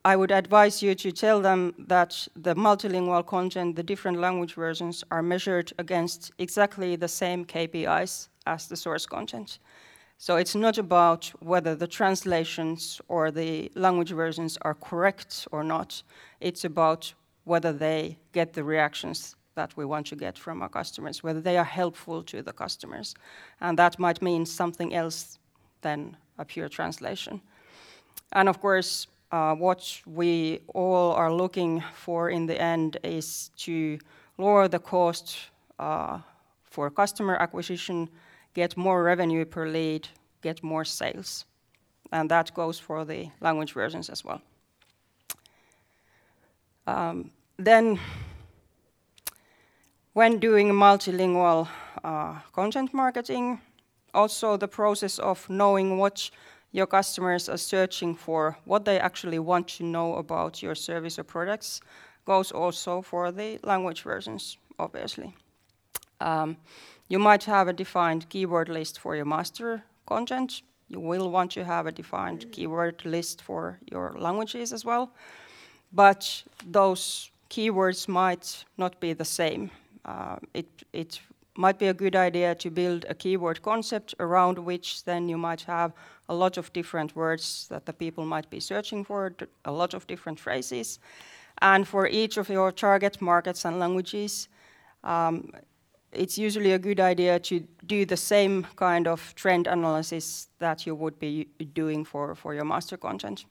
[0.05, 5.01] I would advise you to tell them that the multilingual content, the different language versions,
[5.11, 9.59] are measured against exactly the same KPIs as the source content.
[10.17, 16.03] So it's not about whether the translations or the language versions are correct or not.
[16.41, 17.13] It's about
[17.45, 21.57] whether they get the reactions that we want to get from our customers, whether they
[21.57, 23.15] are helpful to the customers.
[23.61, 25.39] And that might mean something else
[25.81, 27.41] than a pure translation.
[28.33, 33.97] And of course, uh, what we all are looking for in the end is to
[34.37, 35.37] lower the cost
[35.79, 36.19] uh,
[36.63, 38.07] for customer acquisition,
[38.53, 40.07] get more revenue per lead,
[40.43, 41.45] get more sales.
[42.11, 44.39] And that goes for the language versions as well.
[46.85, 47.99] Um, then,
[50.13, 51.67] when doing multilingual
[52.03, 53.59] uh, content marketing,
[54.13, 56.29] also the process of knowing what
[56.73, 61.23] your customers are searching for, what they actually want to know about your service or
[61.23, 61.79] products,
[62.25, 65.33] goes also for the language versions, obviously.
[66.19, 66.57] Um,
[67.09, 70.63] you might have a defined keyword list for your master content.
[70.87, 75.11] You will want to have a defined keyword list for your languages as well.
[75.91, 79.69] But those keywords might not be the same.
[80.05, 81.19] Uh, it, it
[81.55, 85.61] might be a good idea to build a keyword concept around which then you might
[85.61, 85.93] have
[86.29, 89.33] a lot of different words that the people might be searching for,
[89.65, 90.99] a lot of different phrases.
[91.61, 94.49] And for each of your target markets and languages,
[95.03, 95.51] um,
[96.11, 100.95] it's usually a good idea to do the same kind of trend analysis that you
[100.95, 103.45] would be doing for, for your master content.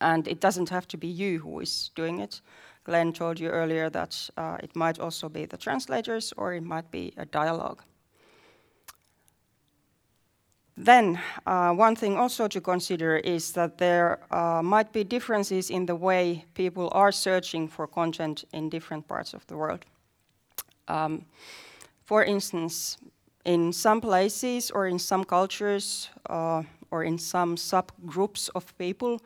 [0.00, 2.40] And it doesn't have to be you who is doing it.
[2.88, 6.90] Glenn told you earlier that uh, it might also be the translators or it might
[6.90, 7.82] be a dialogue.
[10.74, 15.84] Then, uh, one thing also to consider is that there uh, might be differences in
[15.84, 19.84] the way people are searching for content in different parts of the world.
[20.86, 21.26] Um,
[22.04, 22.96] for instance,
[23.44, 29.20] in some places or in some cultures uh, or in some subgroups of people,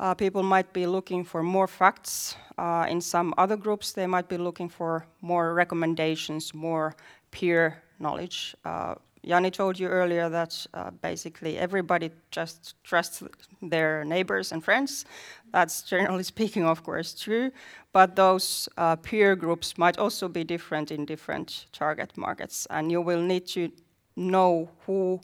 [0.00, 2.34] uh, people might be looking for more facts.
[2.56, 6.96] Uh, in some other groups, they might be looking for more recommendations, more
[7.30, 8.56] peer knowledge.
[8.64, 13.22] Uh, Jani told you earlier that uh, basically everybody just trusts
[13.60, 15.04] their neighbors and friends.
[15.52, 17.50] That's generally speaking, of course, true.
[17.92, 23.02] But those uh, peer groups might also be different in different target markets, and you
[23.02, 23.70] will need to
[24.16, 25.20] know who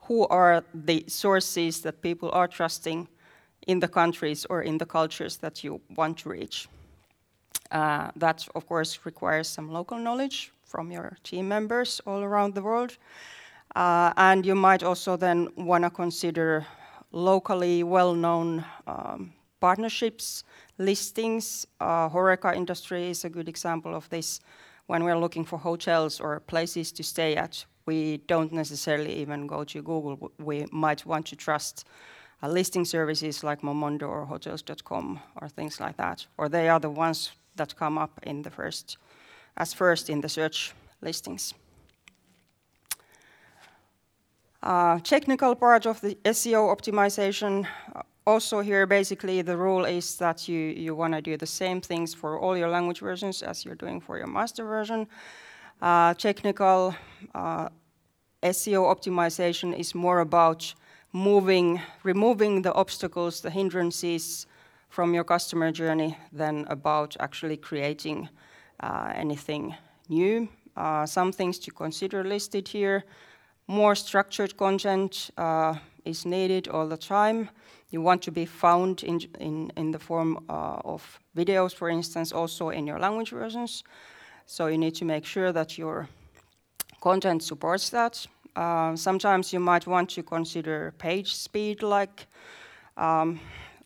[0.00, 3.06] who are the sources that people are trusting
[3.68, 6.68] in the countries or in the cultures that you want to reach.
[7.70, 12.62] Uh, that, of course, requires some local knowledge from your team members all around the
[12.62, 12.96] world.
[13.76, 16.66] Uh, and you might also then want to consider
[17.12, 20.44] locally well known um, partnerships,
[20.78, 21.66] listings.
[21.78, 24.40] Uh, Horeca industry is a good example of this.
[24.86, 29.64] When we're looking for hotels or places to stay at, we don't necessarily even go
[29.64, 30.32] to Google.
[30.38, 31.86] We might want to trust
[32.46, 37.32] listing services like Momondo or Hotels.com or things like that, or they are the ones
[37.56, 38.98] that come up in the first,
[39.56, 40.72] as first in the search
[41.02, 41.54] listings.
[44.62, 47.66] Uh, technical part of the SEO optimization.
[47.94, 51.80] Uh, also here, basically, the rule is that you, you want to do the same
[51.80, 55.06] things for all your language versions as you're doing for your master version.
[55.80, 56.94] Uh, technical
[57.34, 57.68] uh,
[58.42, 60.74] SEO optimization is more about
[61.12, 64.46] moving, removing the obstacles, the hindrances
[64.88, 68.28] from your customer journey than about actually creating
[68.80, 69.74] uh, anything
[70.08, 70.48] new.
[70.76, 73.04] Uh, some things to consider listed here.
[73.66, 77.50] More structured content uh, is needed all the time.
[77.90, 82.32] You want to be found in, in, in the form uh, of videos, for instance,
[82.32, 83.82] also in your language versions.
[84.46, 86.08] So you need to make sure that your
[87.00, 88.26] content supports that.
[88.58, 92.26] Uh, sometimes you might want to consider page speed, like
[92.96, 93.38] um,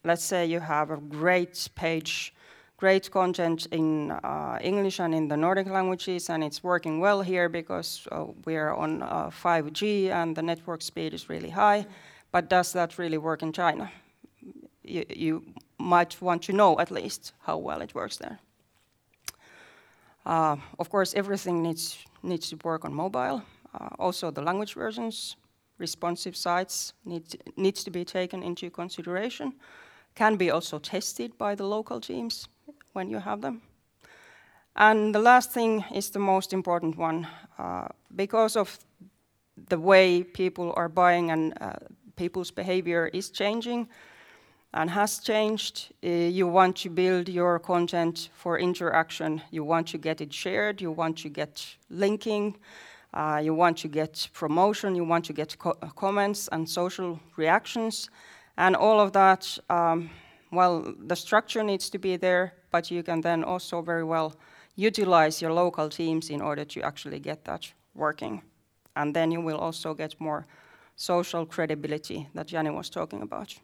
[0.03, 2.33] let's say you have a great page,
[2.79, 7.51] great content in uh, English and in the Nordic languages, and it's working well here
[7.51, 11.85] because uh, we're on 5G uh, and the network speed is really high.
[12.31, 13.93] But does that really work in China?
[14.83, 15.43] You, you
[15.79, 18.39] might want to know at least how well it works there.
[20.25, 23.43] Uh, of course, everything needs needs to work on mobile.
[23.75, 25.37] Uh, also, the language versions,
[25.79, 27.25] responsive sites need,
[27.57, 29.53] needs to be taken into consideration,
[30.14, 32.49] can be also tested by the local teams
[32.93, 33.62] when you have them.
[34.77, 37.27] And the last thing is the most important one.
[37.59, 38.79] Uh, because of
[39.68, 41.73] the way people are buying and uh,
[42.16, 43.89] people's behavior is changing
[44.75, 49.43] and has changed, uh, you want to build your content for interaction.
[49.51, 52.57] You want to get it shared, you want to get linking,
[53.14, 58.10] uh, you want to get promotion, you want to get co comments and social reactions,
[58.56, 59.58] and all of that.
[59.68, 60.10] Um,
[60.50, 64.34] well, the structure needs to be there, but you can then also very well
[64.76, 68.42] utilize your local teams in order to actually get that working.
[68.96, 70.46] And then you will also get more
[70.96, 73.54] social credibility that Jani was talking about.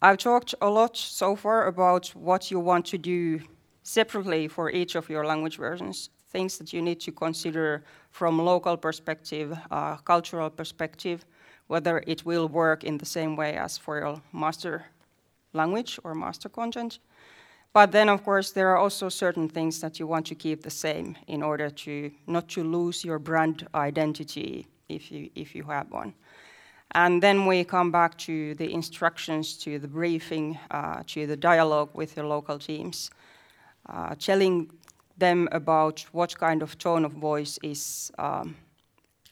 [0.00, 3.40] I've talked a lot so far about what you want to do
[3.84, 6.10] separately for each of your language versions.
[6.32, 11.24] Things that you need to consider from local perspective, uh, cultural perspective,
[11.66, 14.86] whether it will work in the same way as for your master
[15.52, 16.98] language or master content.
[17.72, 20.70] But then, of course, there are also certain things that you want to keep the
[20.70, 25.90] same in order to not to lose your brand identity if you, if you have
[25.90, 26.14] one.
[26.94, 31.90] And then we come back to the instructions, to the briefing, uh, to the dialogue
[31.94, 33.10] with your local teams,
[33.88, 34.70] uh, telling
[35.18, 38.56] them about what kind of tone of voice is um,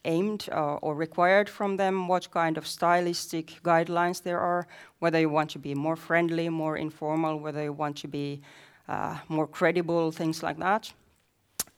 [0.04, 4.66] aimed uh, or required from them, what kind of stylistic guidelines there are,
[4.98, 8.40] whether you want to be more friendly, more informal, whether you want to be
[8.88, 10.92] uh, more credible, things like that.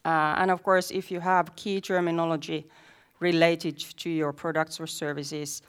[0.05, 2.67] Uh, and of course, if you have key terminology
[3.21, 5.63] related to your products or services,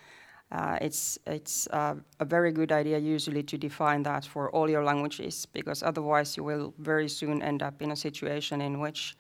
[0.81, 5.47] it's, it's uh, a very good idea usually to define that for all your languages
[5.47, 9.15] because otherwise you will very soon end up in a situation in which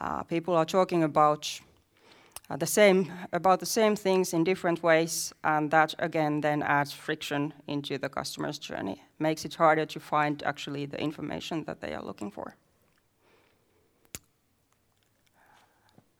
[0.00, 1.60] uh, people are talking about
[2.50, 6.92] uh, the same about the same things in different ways and that again then adds
[6.92, 9.02] friction into the customer's journey.
[9.18, 12.54] Makes it harder to find actually the information that they are looking for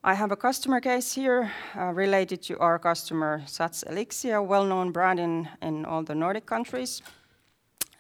[0.09, 4.93] I have a customer case here uh, related to our customer Sats Elixia, a well-known
[4.93, 7.03] brand in, in all the Nordic countries.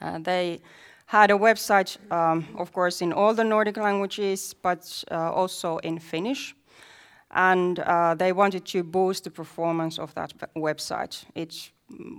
[0.01, 0.61] Uh, they
[1.07, 5.99] had a website, um, of course, in all the Nordic languages, but uh, also in
[5.99, 6.55] Finnish.
[7.33, 11.25] And uh, they wanted to boost the performance of that website.
[11.35, 11.73] It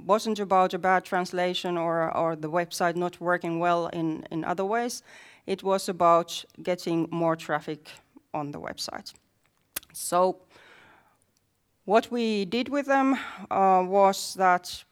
[0.06, 4.66] wasn't about a bad translation or, or the website not working well in, in other
[4.66, 5.02] ways.
[5.46, 7.88] It was about getting more traffic
[8.34, 9.14] on the website.
[9.94, 10.38] So
[11.86, 13.18] what we did with them
[13.50, 14.84] uh, was that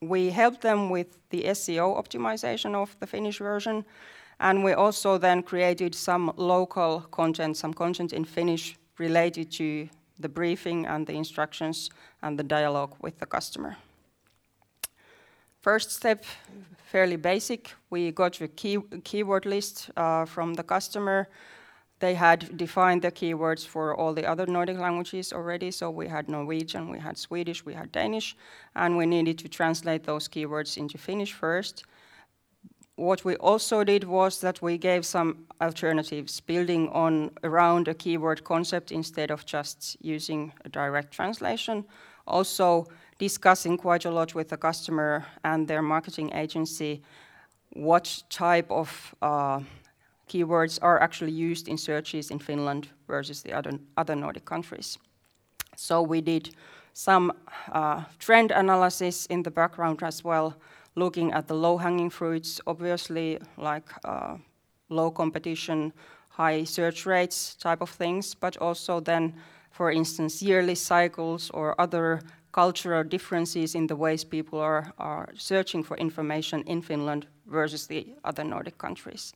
[0.00, 3.84] we helped them with the SEO optimization of the Finnish version,
[4.38, 10.28] and we also then created some local content, some content in Finnish related to the
[10.28, 11.90] briefing and the instructions
[12.22, 13.76] and the dialogue with the customer.
[15.60, 16.24] First step,
[16.84, 17.74] fairly basic.
[17.90, 21.26] We got a key, keyword list uh, from the customer
[22.00, 26.28] they had defined the keywords for all the other Nordic languages already, so we had
[26.28, 28.36] Norwegian, we had Swedish, we had Danish,
[28.74, 31.84] and we needed to translate those keywords into Finnish first.
[32.96, 38.44] What we also did was that we gave some alternatives, building on around a keyword
[38.44, 41.84] concept instead of just using a direct translation.
[42.26, 42.86] Also,
[43.18, 47.02] discussing quite a lot with the customer and their marketing agency
[47.74, 49.60] what type of uh,
[50.28, 54.98] keywords are actually used in searches in Finland versus the other, other Nordic countries.
[55.76, 56.54] So we did
[56.92, 57.32] some
[57.72, 60.54] uh, trend analysis in the background as well,
[60.94, 64.36] looking at the low-hanging fruits, obviously like uh,
[64.88, 65.92] low competition,
[66.28, 69.34] high search rates type of things, but also then,
[69.70, 72.20] for instance, yearly cycles or other
[72.52, 78.06] cultural differences in the ways people are, are searching for information in Finland versus the
[78.24, 79.34] other Nordic countries.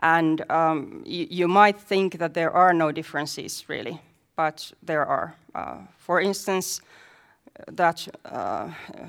[0.00, 4.00] And um, you, you, might think that there are no differences really,
[4.36, 5.34] but there are.
[5.54, 6.80] Uh, for instance,
[7.72, 8.68] that uh,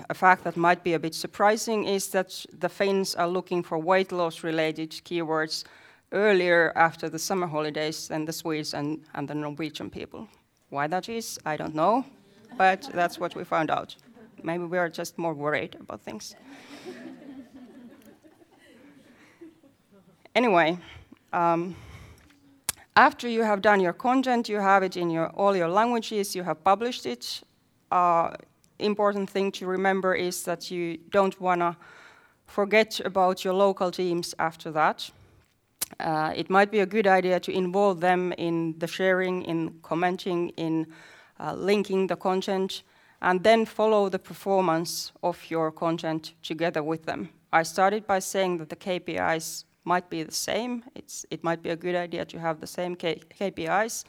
[0.10, 3.78] a fact that might be a bit surprising is that the Finns are looking for
[3.78, 5.64] weight loss related keywords
[6.12, 10.28] earlier after the summer holidays than the Swedes and, and the Norwegian people.
[10.70, 12.06] Why that is, I don't know,
[12.58, 13.96] but that's what we found out.
[14.44, 16.36] Maybe we are just more worried about things.
[20.36, 20.78] Anyway,
[21.32, 21.74] um,
[22.98, 26.44] after you have done your content, you have it in your, all your languages, you
[26.44, 27.42] have published it.
[27.90, 28.32] Uh,
[28.80, 31.78] important thing to remember is that you don't want to
[32.48, 35.10] forget about your local teams after that.
[36.02, 40.50] Uh, it might be a good idea to involve them in the sharing, in commenting,
[40.58, 40.86] in
[41.40, 42.84] uh, linking the content,
[43.22, 47.30] and then follow the performance of your content together with them.
[47.54, 50.84] I started by saying that the KPIs might be the same.
[50.96, 54.04] It's, it might be a good idea to have the same K KPIs.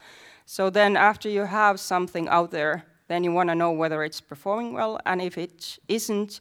[0.45, 4.21] So then after you have something out there, then you want to know whether it's
[4.21, 6.39] performing well, and if it isn't,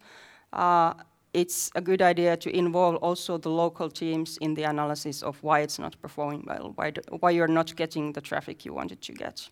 [0.52, 0.94] uh,
[1.32, 5.60] it's a good idea to involve also the local teams in the analysis of why
[5.60, 9.12] it's not performing well, why, do, why you're not getting the traffic you wanted to
[9.12, 9.48] get,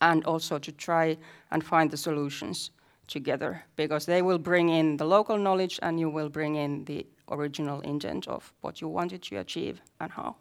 [0.00, 1.16] and also to try
[1.50, 2.70] and find the solutions
[3.06, 7.06] together, because they will bring in the local knowledge and you will bring in the
[7.30, 10.36] original intent of what you wanted to achieve and how.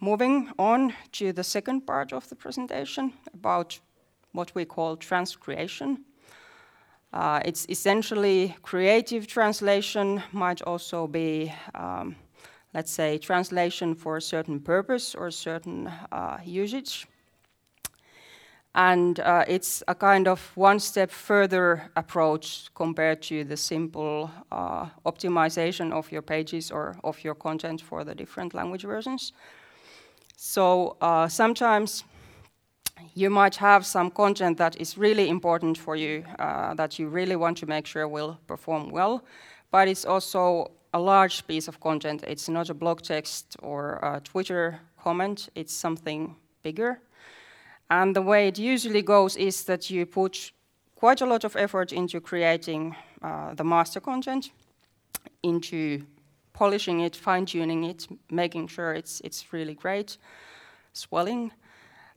[0.00, 3.80] Moving on to the second part of the presentation about
[4.32, 5.98] what we call transcreation.
[7.12, 12.16] Uh, it's essentially creative translation, might also be, um,
[12.74, 17.06] let's say, translation for a certain purpose or certain uh, usage.
[18.74, 24.86] And uh, it's a kind of one step further approach compared to the simple uh,
[25.06, 29.32] optimization of your pages or of your content for the different language versions.
[30.36, 32.04] So uh, sometimes
[33.14, 37.36] you might have some content that is really important for you, uh, that you really
[37.36, 39.24] want to make sure will perform well,
[39.70, 42.24] but it's also a large piece of content.
[42.26, 47.00] It's not a blog text or a Twitter comment, it's something bigger.
[47.90, 50.52] And the way it usually goes is that you put
[50.94, 54.50] quite a lot of effort into creating uh, the master content,
[55.42, 56.04] into
[56.52, 60.16] polishing it, fine tuning it, making sure it's, it's really great,
[60.92, 61.52] swelling.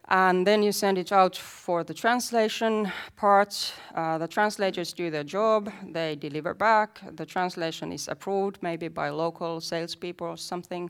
[0.10, 3.74] And then you send it out for the translation part.
[3.94, 7.02] Uh, the translators do their job, they deliver back.
[7.18, 10.90] The translation is approved, maybe by local salespeople or something,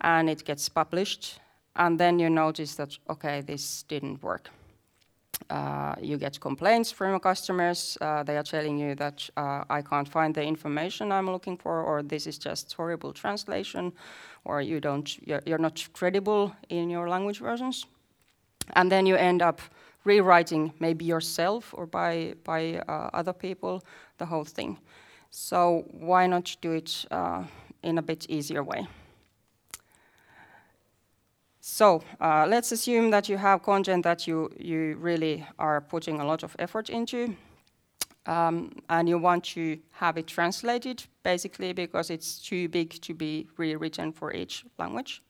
[0.00, 1.38] and it gets published
[1.80, 4.50] and then you notice that, okay, this didn't work.
[5.48, 7.96] Uh, you get complaints from customers.
[8.02, 11.82] Uh, they are telling you that uh, I can't find the information I'm looking for,
[11.82, 13.92] or this is just horrible translation,
[14.44, 17.86] or you don't, you're, you're not credible in your language versions.
[18.74, 19.62] And then you end up
[20.04, 23.82] rewriting maybe yourself or by, by uh, other people
[24.18, 24.78] the whole thing.
[25.30, 27.44] So why not do it uh,
[27.82, 28.86] in a bit easier way?
[31.60, 36.24] So uh, let's assume that you have content that you, you really are putting a
[36.24, 37.36] lot of effort into.
[38.26, 43.48] Um, and you want to have it translated, basically because it's too big to be
[43.56, 45.22] rewritten for each language.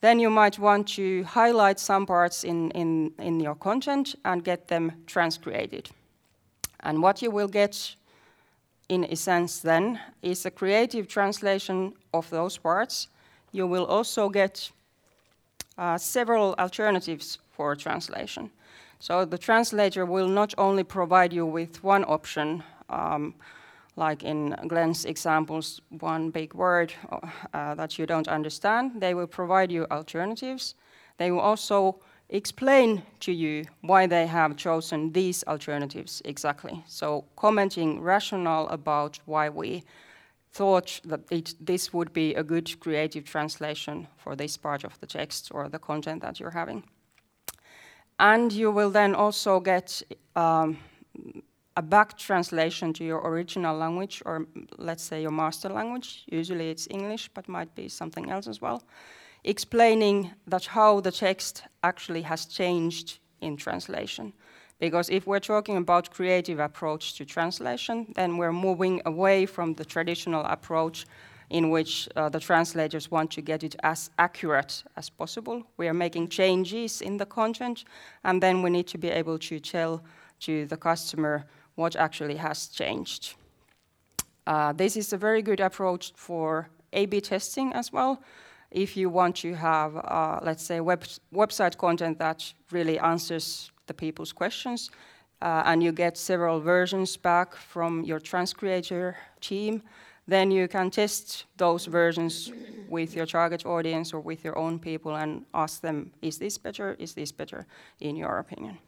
[0.00, 4.68] Then you might want to highlight some parts in, in, in your content and get
[4.68, 5.90] them transcreated.
[6.80, 7.96] And what you will get,
[8.88, 13.08] in a sense, then, is a creative translation of those parts.
[13.52, 14.70] You will also get
[15.78, 18.50] uh, several alternatives for translation.
[18.98, 23.34] So the translator will not only provide you with one option, um,
[23.96, 26.92] like in Glenn's examples, one big word
[27.54, 30.74] uh, that you don't understand, they will provide you alternatives.
[31.16, 32.00] They will also
[32.30, 36.82] explain to you why they have chosen these alternatives exactly.
[36.86, 39.84] So commenting rationale about why we
[40.52, 45.06] thought that it, this would be a good creative translation for this part of the
[45.06, 46.82] text or the content that you're having.
[48.18, 50.02] And you will then also get
[50.34, 50.78] um,
[51.76, 54.46] a back translation to your original language, or
[54.78, 56.24] let's say your master language.
[56.26, 58.82] Usually it's English, but might be something else as well,
[59.44, 64.32] explaining that how the text actually has changed in translation.
[64.78, 69.84] Because if we're talking about creative approach to translation, then we're moving away from the
[69.84, 71.06] traditional approach
[71.50, 75.62] in which uh, the translators want to get it as accurate as possible.
[75.78, 77.84] We are making changes in the content,
[78.22, 80.02] and then we need to be able to tell
[80.40, 83.34] to the customer what actually has changed.
[84.46, 88.22] Uh, this is a very good approach for A-B testing as well.
[88.70, 93.94] If you want to have, uh, let's say, web website content that really answers the
[93.94, 94.90] people's questions,
[95.42, 99.82] uh, and you get several versions back from your transcreator team,
[100.28, 102.52] then you can test those versions
[102.88, 106.96] with your target audience or with your own people and ask them, is this better,
[106.98, 107.66] is this better,
[108.00, 108.78] in your opinion?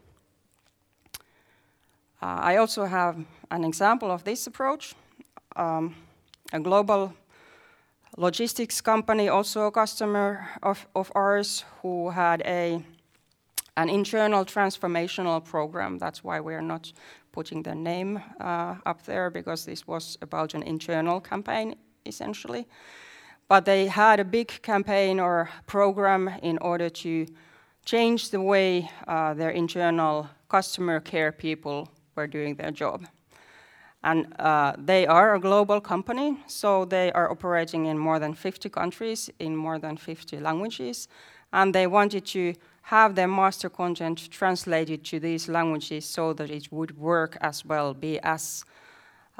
[2.22, 3.16] Uh, I also have
[3.50, 4.94] an example of this approach.
[5.56, 5.94] Um,
[6.52, 7.14] a global
[8.16, 12.82] logistics company, also a customer of, of ours, who had a
[13.80, 15.96] an internal transformational program.
[15.98, 16.92] That's why we're not
[17.32, 21.74] putting the name uh, up there because this was about an internal campaign
[22.04, 22.66] essentially.
[23.48, 27.26] But they had a big campaign or program in order to
[27.84, 33.06] change the way uh, their internal customer care people were doing their job.
[34.02, 38.68] And uh, they are a global company, so they are operating in more than 50
[38.68, 41.08] countries, in more than 50 languages,
[41.52, 46.72] and they wanted to have their master content translated to these languages so that it
[46.72, 48.64] would work as well, be as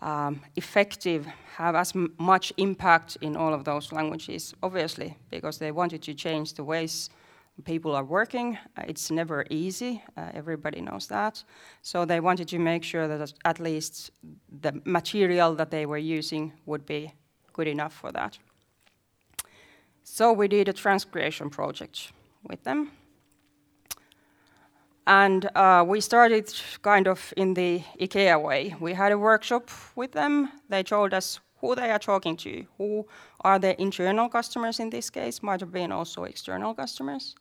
[0.01, 1.26] um, effective,
[1.57, 6.55] have as much impact in all of those languages, obviously, because they wanted to change
[6.55, 7.11] the ways
[7.64, 8.59] people are working.
[8.76, 11.45] Uh, it's never easy, uh, everybody knows that.
[11.82, 14.11] So they wanted to make sure that at least
[14.61, 17.12] the material that they were using would be
[17.53, 18.38] good enough for that.
[20.05, 22.12] So we did a transcreation project
[22.49, 22.91] with them.
[25.11, 28.77] And uh, we started kind of in the IKEA way.
[28.79, 30.53] We had a workshop with them.
[30.69, 33.09] They told us who they are talking to, who
[33.41, 37.35] are their internal customers in this case, might have been also external customers.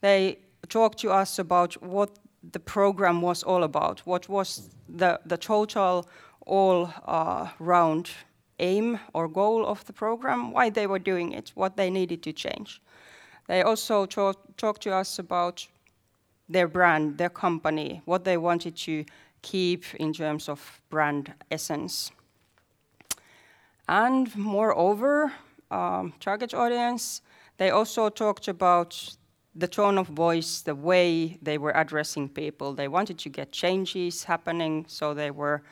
[0.00, 2.10] They talked to us about what
[2.50, 6.08] the program was all about, what was the, the total
[6.46, 8.10] all uh, round
[8.58, 12.32] aim or goal of the program, why they were doing it, what they needed to
[12.32, 12.82] change.
[13.46, 15.68] They also talk, talked to us about
[16.48, 19.04] their brand, their company, what they wanted to
[19.42, 22.10] keep in terms of brand essence.
[23.88, 25.32] And moreover,
[25.70, 27.22] um, target audience,
[27.58, 29.16] they also talked about
[29.54, 32.72] the tone of voice, the way they were addressing people.
[32.72, 35.62] They wanted to get changes happening, so they were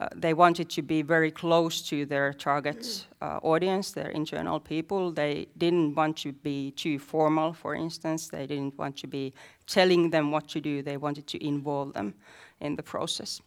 [0.00, 5.12] uh, they wanted to be very close to their target uh, audience, their internal people.
[5.12, 8.28] They didn't want to be too formal, for instance.
[8.28, 9.32] They didn't want to be
[9.66, 10.82] telling them what to do.
[10.82, 12.14] They wanted to involve them
[12.60, 13.40] in the process.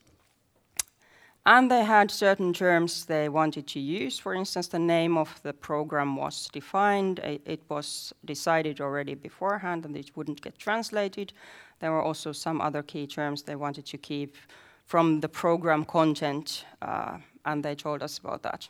[1.45, 4.19] And they had certain terms they wanted to use.
[4.19, 7.19] For instance, the name of the program was defined.
[7.19, 11.31] It was decided already beforehand and it wouldn't get translated.
[11.79, 14.35] There were also some other key terms they wanted to keep
[14.87, 18.69] from the program content, uh, and they told us about that.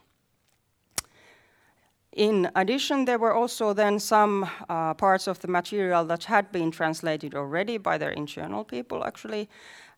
[2.11, 6.72] In addition, there were also then some uh, parts of the material that had been
[6.72, 9.47] translated already by their internal people, actually,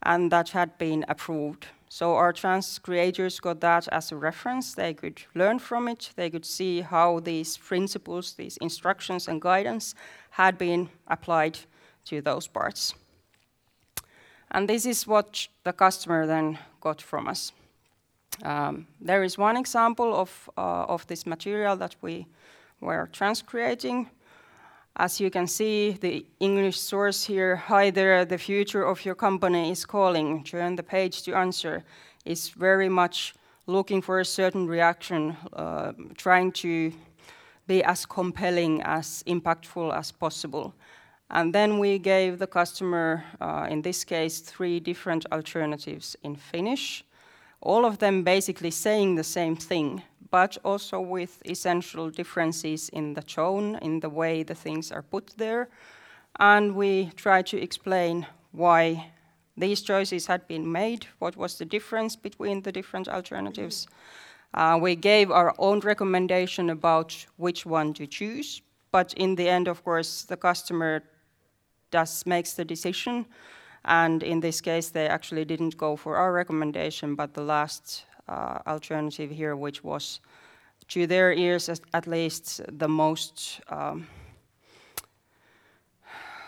[0.04, 1.68] and that had been approved.
[1.88, 4.76] So our trans creators got that as a reference.
[4.76, 6.12] They could learn from it.
[6.18, 9.96] They could see how these principles, these instructions and guidance
[10.32, 11.60] had been applied
[12.06, 12.94] to those parts.
[14.52, 17.52] And this is what the customer then got from us.
[18.44, 22.26] Um, there is one example of, uh, of this material that we
[22.80, 24.08] were transcreating.
[24.96, 29.72] As you can see, the English source here, hi there, the future of your company
[29.72, 31.84] is calling, turn the page to answer,
[32.26, 33.34] is very much
[33.68, 36.92] looking for a certain reaction, uh, trying to
[37.68, 40.74] be as compelling, as impactful as possible.
[41.32, 47.04] And then we gave the customer, uh, in this case, three different alternatives in Finnish,
[47.62, 50.02] all of them basically saying the same thing,
[50.32, 55.34] but also with essential differences in the tone, in the way the things are put
[55.38, 55.70] there.
[56.40, 59.12] And we tried to explain why
[59.58, 63.88] these choices had been made, what was the difference between the different alternatives.
[64.54, 68.62] Uh, we gave our own recommendation about which one to choose,
[68.92, 71.04] but in the end, of course, the customer
[71.92, 73.26] does makes the decision.
[73.86, 78.60] And in this case, they actually didn't go for our recommendation, but the last uh,
[78.68, 80.20] alternative here, which was
[80.90, 84.08] to their ears at least the most um,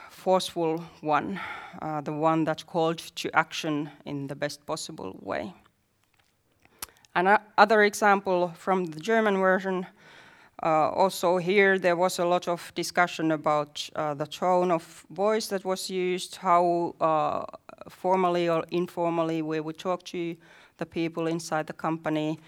[0.09, 1.39] forceful one,
[1.81, 5.53] uh, the one that called to action in the best possible way.
[7.15, 9.85] Another example from the German version
[10.69, 15.65] also here, there was a lot of discussion about uh, the tone of voice that
[15.65, 17.45] was used, how uh,
[17.89, 20.35] formally or informally we would talk to
[20.77, 22.39] the people inside the company.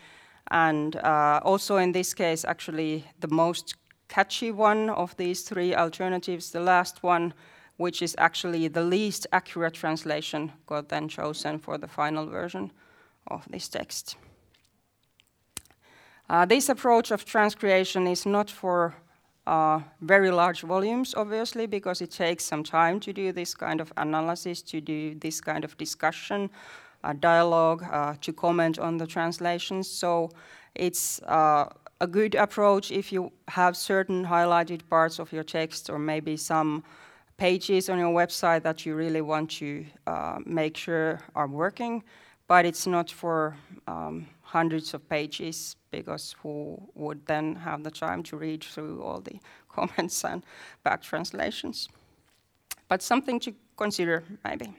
[0.51, 3.75] And uh, also in this case, actually, the most
[4.09, 7.33] catchy one of these three alternatives, the last one,
[7.77, 12.71] which is actually the least accurate translation, got then chosen for the final version
[13.27, 14.17] of this text.
[16.29, 18.95] Uh, this approach of transcreation is not for
[19.45, 23.91] uh, very large volumes, obviously, because it takes some time to do this kind of
[23.97, 26.49] analysis, to do this kind of discussion,
[27.03, 29.89] uh, dialogue, uh, to comment on the translations.
[29.89, 30.31] So
[30.75, 31.67] it's uh,
[31.99, 36.85] a good approach if you have certain highlighted parts of your text or maybe some
[37.35, 39.85] pages on your website that you really want to
[40.45, 42.01] make sure are working,
[42.47, 43.57] but it's not for
[43.87, 49.19] um, hundreds of pages because who would then have the time to read through all
[49.19, 50.43] the comments and
[50.83, 51.89] back translations?
[52.87, 54.73] But something to consider, maybe.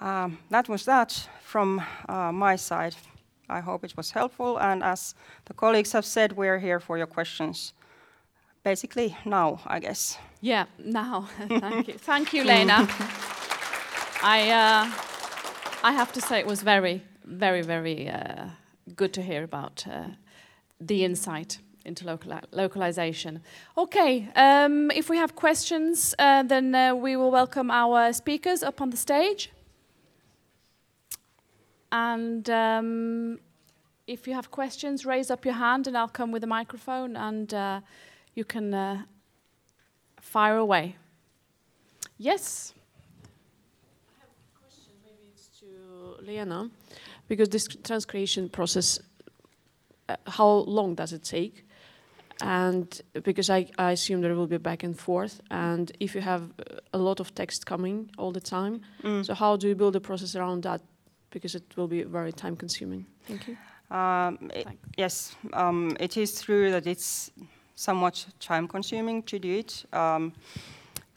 [0.00, 2.94] Um, that was that from uh, my side.
[3.48, 5.14] I hope it was helpful, and as
[5.46, 7.74] the colleagues have said, we're here for your questions.
[8.62, 10.18] Basically, now, I guess.
[10.40, 11.26] Yeah, now.
[11.48, 11.94] Thank you.
[11.94, 12.88] Thank you, Lena.
[14.22, 14.86] I, uh,
[15.82, 18.48] I have to say it was very very, very uh,
[18.96, 20.08] good to hear about uh,
[20.80, 23.40] the insight into local localization.
[23.76, 28.80] Okay, um, if we have questions, uh, then uh, we will welcome our speakers up
[28.80, 29.50] on the stage.
[31.92, 33.38] And um,
[34.06, 37.52] if you have questions, raise up your hand and I'll come with a microphone and
[37.52, 37.80] uh,
[38.34, 39.02] you can uh,
[40.20, 40.96] fire away.
[42.18, 42.74] Yes.
[44.08, 46.70] I have a question, maybe it's to Lena,
[47.30, 48.98] because this transcreation process,
[50.08, 51.64] uh, how long does it take?
[52.42, 52.86] And
[53.22, 56.42] because I, I assume there will be back and forth, and if you have
[56.92, 59.24] a lot of text coming all the time, Mm.
[59.24, 60.80] so how do you build a process around that?
[61.30, 63.04] Because it will be very time consuming.
[63.28, 63.56] Thank you.
[63.96, 64.64] Um, i-
[64.98, 67.30] yes, um, it is true that it's
[67.76, 69.84] somewhat time consuming to do it.
[69.92, 70.32] Um,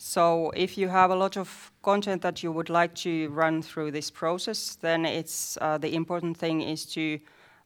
[0.05, 3.91] so if you have a lot of content that you would like to run through
[3.91, 7.19] this process, then it's uh, the important thing is to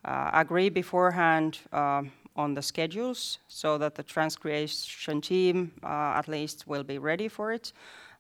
[0.06, 6.68] uh, agree beforehand um on the schedules so that the transcreation team uh, at least
[6.68, 7.74] will be ready for it.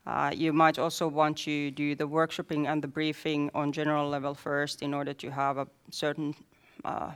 [0.07, 4.33] Uh, you might also want to do the workshopping and the briefing on general level
[4.33, 6.33] first in order to have a certain
[6.85, 7.11] uh,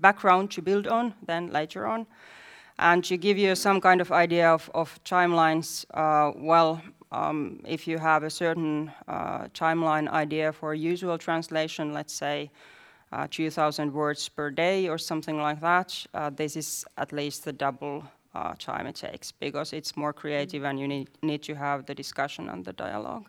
[0.00, 2.06] background to build on then later on.
[2.78, 7.86] And to give you some kind of idea of, of timelines, uh, well, um, if
[7.88, 12.50] you have a certain uh, timeline idea for usual translation, let's say
[13.12, 17.52] uh, 2,000 words per day or something like that, uh, this is at least the
[17.52, 18.04] double
[18.34, 21.94] uh, time it takes because it's more creative and you need, need to have the
[21.94, 23.26] discussion and the dialogue.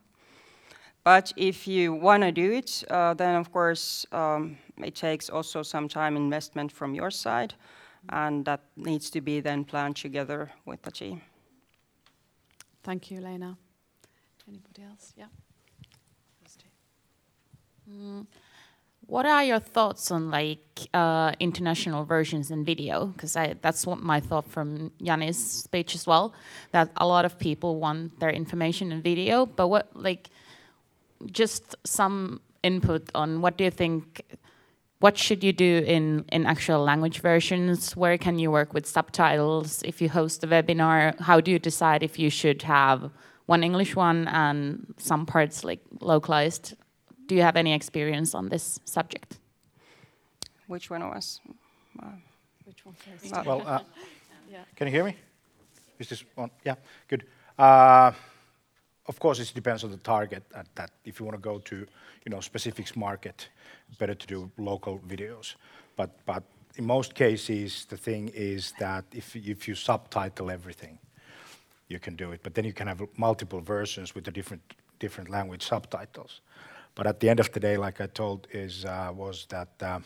[1.06, 5.64] But if you want to do it, uh, then of course um, it takes also
[5.64, 7.54] some time investment from your side,
[8.10, 11.22] and that needs to be then planned together with the team.
[12.84, 13.58] Thank you, Lena.
[14.48, 15.14] Anybody else?
[15.18, 15.26] Yeah.
[17.90, 18.26] Mm.
[19.06, 23.06] What are your thoughts on like uh, international versions in video?
[23.06, 26.34] Because that's what my thought from Jani's speech as well.
[26.72, 30.30] That a lot of people want their information in video, but what like
[31.32, 34.24] just some input on what do you think?
[35.00, 37.96] What should you do in in actual language versions?
[37.96, 39.84] Where can you work with subtitles?
[39.84, 43.12] If you host a webinar, how do you decide if you should have
[43.46, 46.74] one English one and some parts like localized?
[47.28, 49.38] Do you have any experience on this subject?
[50.68, 51.42] Which one of us?
[52.02, 52.06] Uh,
[52.66, 53.46] Which one first?
[53.46, 53.80] Well, uh,
[54.52, 54.64] Yeah.
[54.76, 55.16] can you hear me?
[56.00, 56.50] Is this one?
[56.66, 56.76] Yeah,
[57.08, 57.24] good.
[57.60, 58.12] Uh,
[59.08, 60.44] of course, it depends on the target.
[60.54, 63.50] At that, if you want to go to, you know, specifics market,
[63.98, 65.56] better to do local videos.
[65.96, 66.44] But but
[66.76, 71.00] in most cases, the thing is that if if you subtitle everything,
[71.88, 72.42] you can do it.
[72.44, 74.62] But then you can have multiple versions with the different
[75.00, 76.42] different language subtitles.
[76.96, 80.00] But at the end of the day, like I told, is uh, was that uh,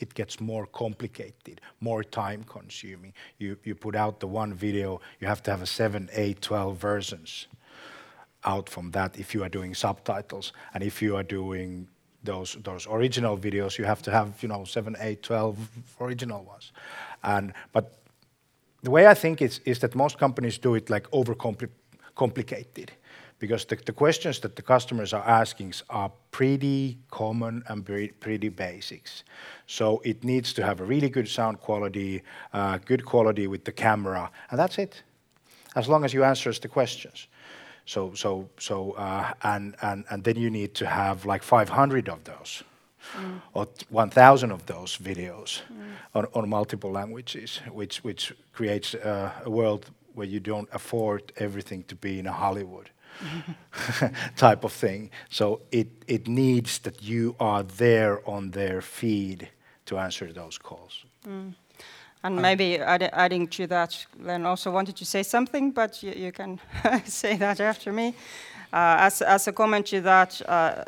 [0.00, 3.12] it gets more complicated, more time consuming.
[3.38, 6.76] You you put out the one video, you have to have a seven, eight, 12
[6.76, 7.48] versions
[8.46, 10.52] out from that if you are doing subtitles.
[10.74, 11.88] And if you are doing
[12.22, 15.56] those those original videos, you have to have, you know, seven, eight, 12
[16.00, 16.72] original ones.
[17.22, 17.98] And but
[18.82, 22.90] the way I think is, is that most companies do it like overcomplicated
[23.38, 28.48] because the, the questions that the customers are asking are pretty common and pretty, pretty
[28.48, 29.24] basics.
[29.66, 32.22] So it needs to have a really good sound quality,
[32.52, 35.02] uh, good quality with the camera, and that's it.
[35.74, 37.26] As long as you answers the questions.
[37.86, 42.24] So so so uh, and and and then you need to have like 500 of
[42.24, 42.64] those.
[43.16, 43.40] Mm.
[43.54, 45.60] Or 1,000 of those videos
[46.12, 51.84] on, on multiple languages, which which creates uh, a world where you don't afford everything
[51.84, 52.90] to be in a Hollywood
[54.36, 55.10] type of thing.
[55.28, 59.50] So it, it needs that you are there on their feed
[59.86, 61.04] to answer those calls.
[61.26, 61.54] Mm.
[62.26, 66.32] And maybe add, adding to that, Len also wanted to say something, but you, you
[66.32, 66.58] can
[67.04, 68.14] say that after me.
[68.72, 70.82] Uh, as, as a comment to that, uh,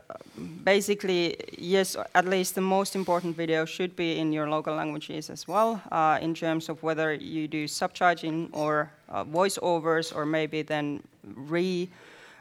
[0.65, 5.47] basically, yes, at least the most important video should be in your local languages as
[5.47, 11.01] well, uh, in terms of whether you do subtitling or uh, voiceovers, or maybe then
[11.23, 11.89] re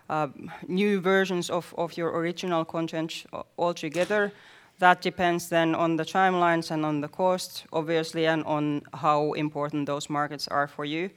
[0.09, 0.27] uh,
[0.67, 3.27] new versions of, of your original content
[3.59, 4.31] altogether.
[4.79, 9.87] That depends then on the timelines and on the cost, obviously, and on how important
[9.87, 11.09] those markets are for you.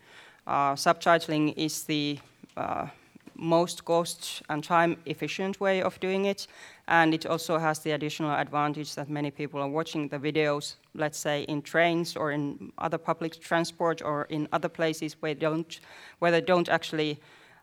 [0.46, 2.18] Uh, subtitling is the
[2.56, 2.86] uh,
[3.34, 6.46] most cost and time efficient way of doing it,
[6.88, 11.18] and it also has the additional advantage that many people are watching the videos, let's
[11.18, 15.80] say in trains or in other public transport or in other places where, don't,
[16.18, 17.18] where they don't actually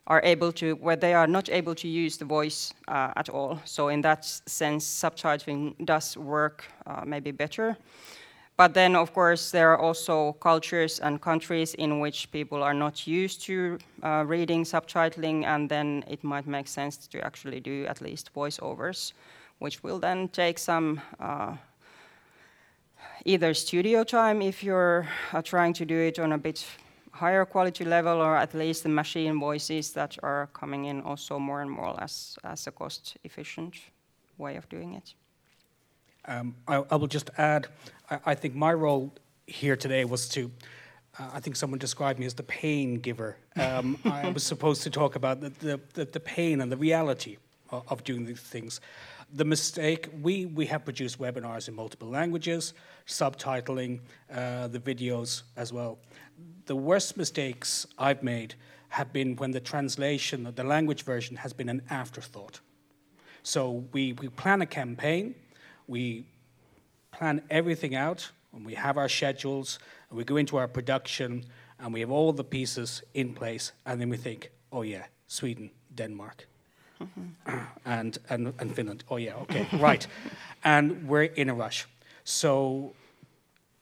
[0.08, 3.60] are able to, where they are not able to use the voice uh, at all.
[3.66, 7.78] So in that sense, subtitling does work uh, maybe better.
[8.56, 13.06] But then, of course, there are also cultures and countries in which people are not
[13.06, 18.02] used to uh, reading subtitling, and then it might make sense to actually do at
[18.02, 19.14] least voiceovers,
[19.60, 21.56] which will then take some uh,
[23.26, 26.66] either studio time if you're uh, trying to do it on a bit
[27.18, 31.62] higher quality level or at least the machine voices that are coming in also more
[31.62, 33.76] and more as, as a cost efficient
[34.38, 35.14] way of doing it.
[36.26, 37.68] Um, I, I, will just add,
[38.12, 39.14] I, I, think my role
[39.48, 40.52] here today was to,
[41.18, 43.38] uh, I think someone described me as the pain giver.
[43.56, 47.38] Um, I was supposed to talk about the, the, the, pain and the reality
[47.72, 48.82] of, of doing these things.
[49.34, 52.74] The mistake, we, we have produced webinars in multiple languages,
[53.08, 54.00] subtitling
[54.34, 55.98] uh, the videos as well.
[56.66, 58.56] The worst mistakes I've made
[58.90, 62.60] have been when the translation, the language version, has been an afterthought.
[63.44, 65.36] So we, we plan a campaign,
[65.88, 66.26] we
[67.12, 71.46] plan everything out, and we have our schedules, and we go into our production,
[71.80, 75.70] and we have all the pieces in place, and then we think, oh yeah, Sweden,
[75.96, 76.48] Denmark,
[77.00, 77.60] mm-hmm.
[77.86, 79.04] and, and, and Finland.
[79.10, 80.06] Oh yeah, okay, right.
[80.64, 81.86] And we're in a rush.
[82.24, 82.94] So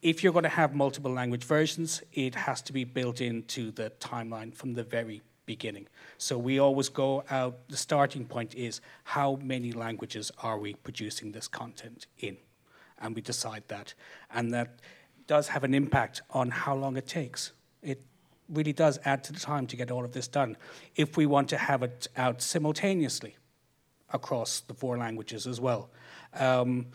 [0.05, 3.91] if you're going to have multiple language versions, it has to be built into the
[3.99, 5.87] timeline from the very beginning.
[6.19, 11.31] So we always go out, the starting point is how many languages are we producing
[11.31, 12.37] this content in?
[12.99, 13.95] And we decide that.
[14.31, 14.77] And that
[15.25, 17.53] does have an impact on how long it takes.
[17.81, 17.99] It
[18.47, 20.55] really does add to the time to get all of this done.
[20.95, 23.37] If we want to have it out simultaneously
[24.13, 25.89] across the four languages as well.
[26.35, 26.85] Um,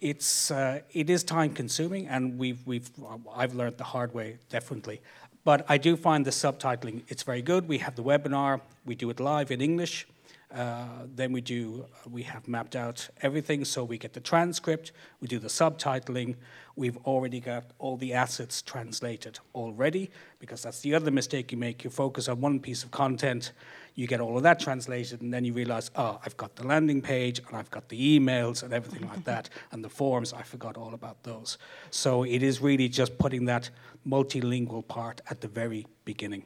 [0.00, 2.90] it's uh, it is time consuming, and we've we've
[3.34, 5.00] I've learned the hard way definitely.
[5.44, 7.68] But I do find the subtitling, it's very good.
[7.68, 10.06] We have the webinar, we do it live in English.
[10.54, 15.28] Uh, then we do, we have mapped out everything, so we get the transcript, we
[15.28, 16.36] do the subtitling.
[16.74, 21.84] We've already got all the assets translated already, because that's the other mistake you make.
[21.84, 23.52] You focus on one piece of content,
[23.98, 27.02] you get all of that translated, and then you realize, oh, I've got the landing
[27.02, 30.76] page, and I've got the emails, and everything like that, and the forms, I forgot
[30.76, 31.58] all about those.
[31.90, 33.70] So it is really just putting that
[34.06, 36.44] multilingual part at the very beginning.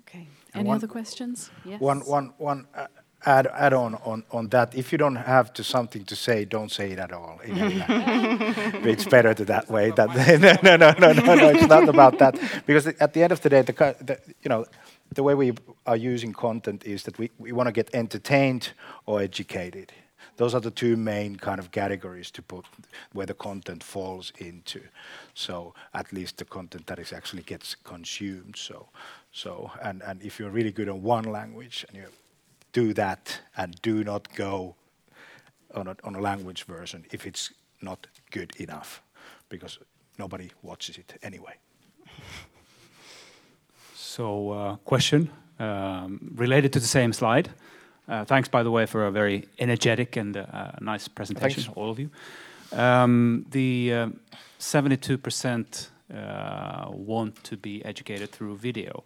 [0.00, 0.28] Okay.
[0.54, 1.50] Any one, other questions?
[1.64, 1.80] Yes.
[1.80, 2.88] One, one, one uh,
[3.26, 4.74] add, add on, on on that.
[4.74, 7.40] If you don't have to something to say, don't say it at all.
[7.44, 9.90] it's better to that way.
[9.90, 10.08] That
[10.62, 11.48] no, no, no, no, no.
[11.50, 14.66] It's not about that because at the end of the day, the, the you know
[15.14, 15.52] the way we
[15.86, 18.70] are using content is that we, we want to get entertained
[19.06, 19.92] or educated.
[20.36, 22.64] Those are the two main kind of categories to put
[23.12, 24.80] where the content falls into.
[25.34, 28.56] So at least the content that is actually gets consumed.
[28.56, 28.88] So
[29.32, 32.06] so and and if you're really good on one language and you
[32.72, 34.76] do that and do not go
[35.74, 39.02] on a, on a language version if it's not good enough
[39.48, 39.78] because
[40.18, 41.54] nobody watches it anyway.
[43.94, 47.50] So, uh, question um, related to the same slide.
[48.08, 51.76] Uh, thanks, by the way, for a very energetic and uh, nice presentation, thanks.
[51.76, 52.10] all of you.
[52.72, 54.10] Um, the
[54.58, 59.04] 72% uh, uh, want to be educated through video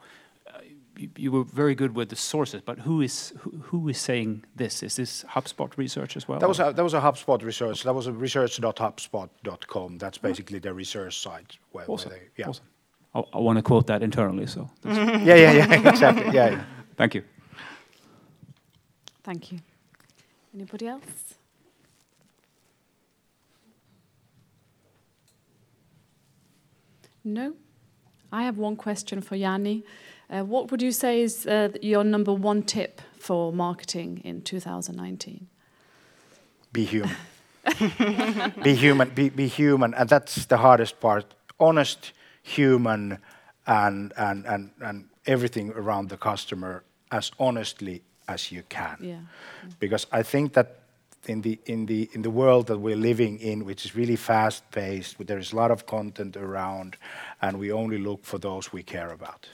[1.17, 4.83] you were very good with the sources, but who is who, who is saying this?
[4.83, 6.39] Is this HubSpot research as well?
[6.39, 7.83] That was a, that was a HubSpot research.
[7.83, 9.99] That was a research.hubspot.com.
[9.99, 11.59] That's basically the research site.
[11.73, 12.11] Where, awesome.
[12.11, 12.49] Where they, yeah.
[12.49, 12.65] Awesome.
[13.15, 14.47] I, I want to quote that internally.
[14.47, 14.71] So.
[14.85, 16.33] yeah, yeah, yeah, exactly.
[16.33, 16.65] Yeah, yeah.
[16.97, 17.25] Thank you.
[19.23, 19.59] Thank you.
[20.55, 21.35] Anybody else?
[27.25, 27.55] No.
[28.31, 29.85] I have one question for Jani.
[30.31, 35.47] Uh, what would you say is uh, your number one tip for marketing in 2019?
[36.73, 37.17] Be human.
[38.63, 39.11] be human.
[39.11, 41.35] Be, be human, and that's the hardest part.
[41.61, 43.19] Honest, human,
[43.67, 48.97] and and and and everything around the customer as honestly as you can.
[49.01, 49.21] Yeah.
[49.79, 50.81] Because I think that
[51.27, 54.71] in the in the in the world that we're living in, which is really fast
[54.71, 56.97] paced, there is a lot of content around,
[57.41, 59.49] and we only look for those we care about.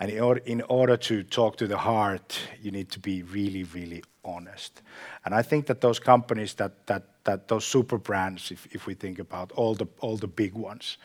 [0.00, 3.64] And in order, in order to talk to the heart, you need to be really,
[3.64, 4.82] really honest.
[5.24, 8.94] And I think that those companies that that that those super brands, if, if we
[8.94, 10.98] think about all the all the big ones,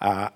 [0.00, 0.28] uh,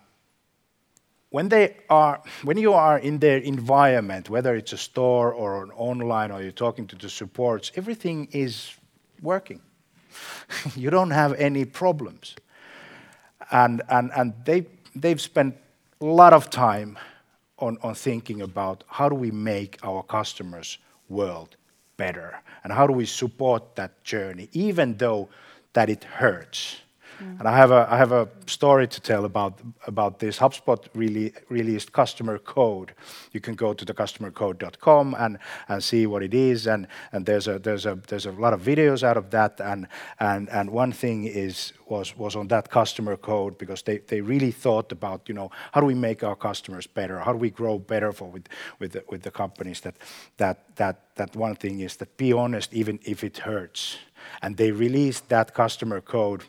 [1.31, 5.71] when they are when you are in their environment, whether it's a store or an
[5.71, 8.77] online or you're talking to the supports, everything is
[9.23, 9.61] working.
[10.77, 12.37] you don't have any problems.
[13.51, 15.57] And and and they they've spent
[16.01, 16.99] a lot of time
[17.59, 20.78] on, thinking about how do we make our customers'
[21.09, 21.57] world
[21.97, 25.28] better and how do we support that journey, even though
[25.73, 26.81] that it hurts.
[27.23, 27.39] Mm.
[27.39, 30.39] And I have a I have a story to tell about about this.
[30.39, 32.93] HubSpot really released customer code.
[33.33, 35.39] You can go to the customercode.com and
[35.69, 36.67] and see what it is.
[36.67, 39.61] And and there's a there's a there's a lot of videos out of that.
[39.61, 39.87] And
[40.21, 44.51] and and one thing is was was on that customer code because they, they really
[44.51, 47.21] thought about you know how do we make our customers better?
[47.21, 48.49] How do we grow better for with
[48.79, 49.97] with the, with the companies that
[50.37, 53.99] that that that one thing is that be honest even if it hurts.
[54.43, 56.45] And they released that customer code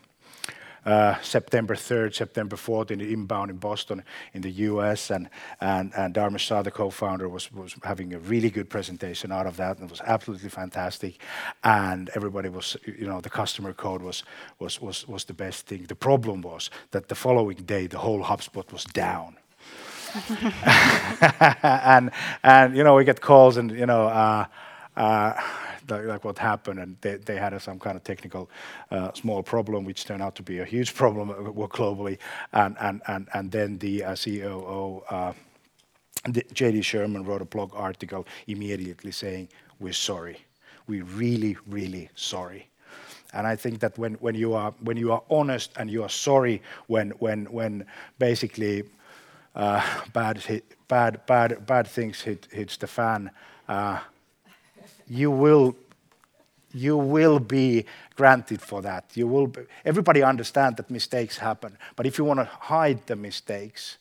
[1.21, 4.03] September 3rd, September 4th in the inbound in Boston
[4.33, 5.11] in the US.
[5.11, 9.47] And, and, and Dharmesh Shah, the co-founder, was, was having a really good presentation out
[9.47, 11.19] of that and it was absolutely fantastic.
[11.63, 14.23] And everybody was, you know, the customer code was,
[14.59, 15.83] was, was, was the best thing.
[15.83, 19.37] The problem was that the following day, the whole HubSpot was down.
[21.63, 22.11] and,
[22.43, 24.45] and, you know, we get calls and, you know, uh,
[24.95, 25.33] uh,
[25.89, 28.49] like, like, what happened, and they, they had some kind of technical
[28.91, 31.33] uh, small problem, which turned out to be a huge problem uh,
[31.67, 32.17] globally.
[32.53, 34.15] And and and and then the uh.
[35.09, 35.33] Uh,
[36.25, 39.49] JD Sherman wrote a blog article immediately saying,
[39.79, 40.39] We're sorry.
[40.87, 42.67] We're really, really sorry.
[43.33, 46.09] And I think that when, when, you, are, when you are honest and you are
[46.09, 47.85] sorry when, when, when
[48.19, 48.83] basically
[49.55, 49.81] uh,
[50.13, 53.31] bad, hit, bad, bad, bad things hit, hits the fan,
[53.67, 53.99] uh,
[55.07, 55.75] you will
[56.73, 57.85] you will be
[58.15, 59.05] granted for that.
[59.15, 63.15] You will be, everybody understand that mistakes happen, but if you want to hide the
[63.15, 63.97] mistakes,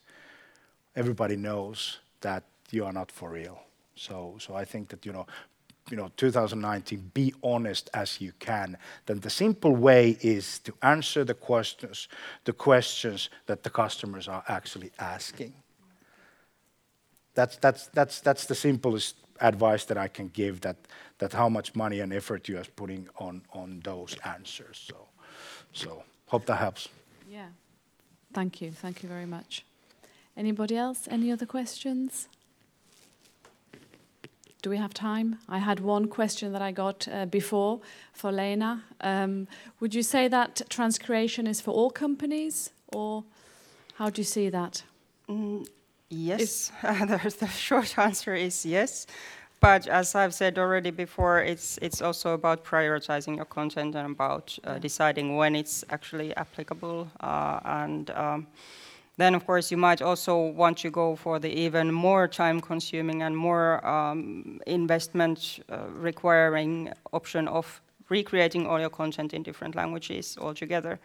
[0.95, 3.61] everybody knows that you are not for real.
[3.95, 5.27] So, so I think that you know,
[5.91, 8.77] you know, 2019, be honest as you can.
[9.07, 12.09] Then the simple way is to answer the questions,
[12.45, 15.55] the questions that the customers are actually asking.
[17.35, 20.77] That's that's that's that's the simplest advice that I can give that,
[21.19, 24.85] that how much money and effort you are putting on, on those answers.
[24.87, 24.97] So,
[25.73, 26.89] so hope that helps.
[27.29, 27.49] Yeah.
[28.33, 28.71] Thank you.
[28.71, 29.65] Thank you very much.
[30.37, 31.09] Anybody else?
[31.11, 32.29] Any other questions?
[34.63, 35.39] Do we have time?
[35.49, 37.81] I had one question that I got uh, before
[38.13, 38.83] for Lena.
[39.01, 39.47] Um,
[39.81, 43.25] would you say that transcreation is for all companies, or
[43.95, 44.83] how do you see that?
[45.29, 45.69] Mm,
[46.09, 49.07] Yes, the short answer is yes.
[49.61, 54.57] But as I've said already before, it's it's also about prioritizing your content and about
[54.65, 57.09] uh, deciding when it's actually applicable.
[57.21, 58.47] Uh, and um,
[59.17, 63.35] then, of course, you might also want to go for the even more time-consuming and
[63.35, 67.81] more um, investment uh, requiring option of
[68.11, 71.01] recreating all your content in different languages altogether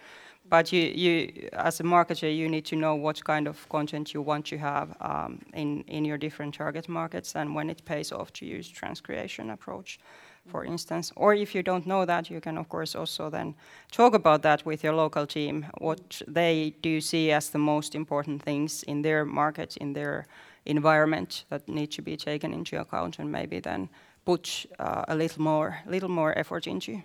[0.52, 4.22] but you, you, as a marketer, you need to know what kind of content you
[4.22, 8.34] want to have um, in, in your different target markets and when it pays off
[8.34, 9.98] to use transcreation approach,
[10.46, 11.14] for instance.
[11.16, 13.56] Or if you don't know that, you can of course also then
[13.92, 18.44] talk about that with your local team, what they do see as the most important
[18.44, 20.26] things in their market, in their
[20.66, 23.88] environment that need to be taken into account and maybe then
[24.26, 27.02] put uh, a little more, little more effort into.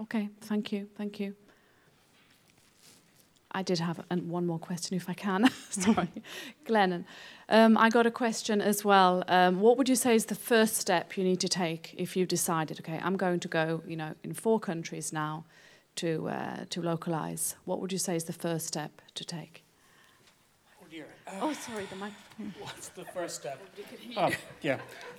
[0.00, 1.36] Okay, thank you, thank you.
[3.52, 5.50] I did have an, one more question, if I can.
[5.70, 6.08] Sorry,
[6.66, 7.04] Glennon.
[7.48, 9.24] Um, I got a question as well.
[9.28, 12.28] Um, what would you say is the first step you need to take if you've
[12.28, 15.44] decided, okay, I'm going to go, you know, in four countries now
[15.96, 17.56] to uh, to localize?
[17.66, 19.62] What would you say is the first step to take?
[20.80, 21.06] Oh dear.
[21.26, 22.12] Uh, oh, sorry, the mic.
[22.60, 23.60] What's the first step?
[24.16, 24.30] Oh,
[24.62, 24.78] yeah.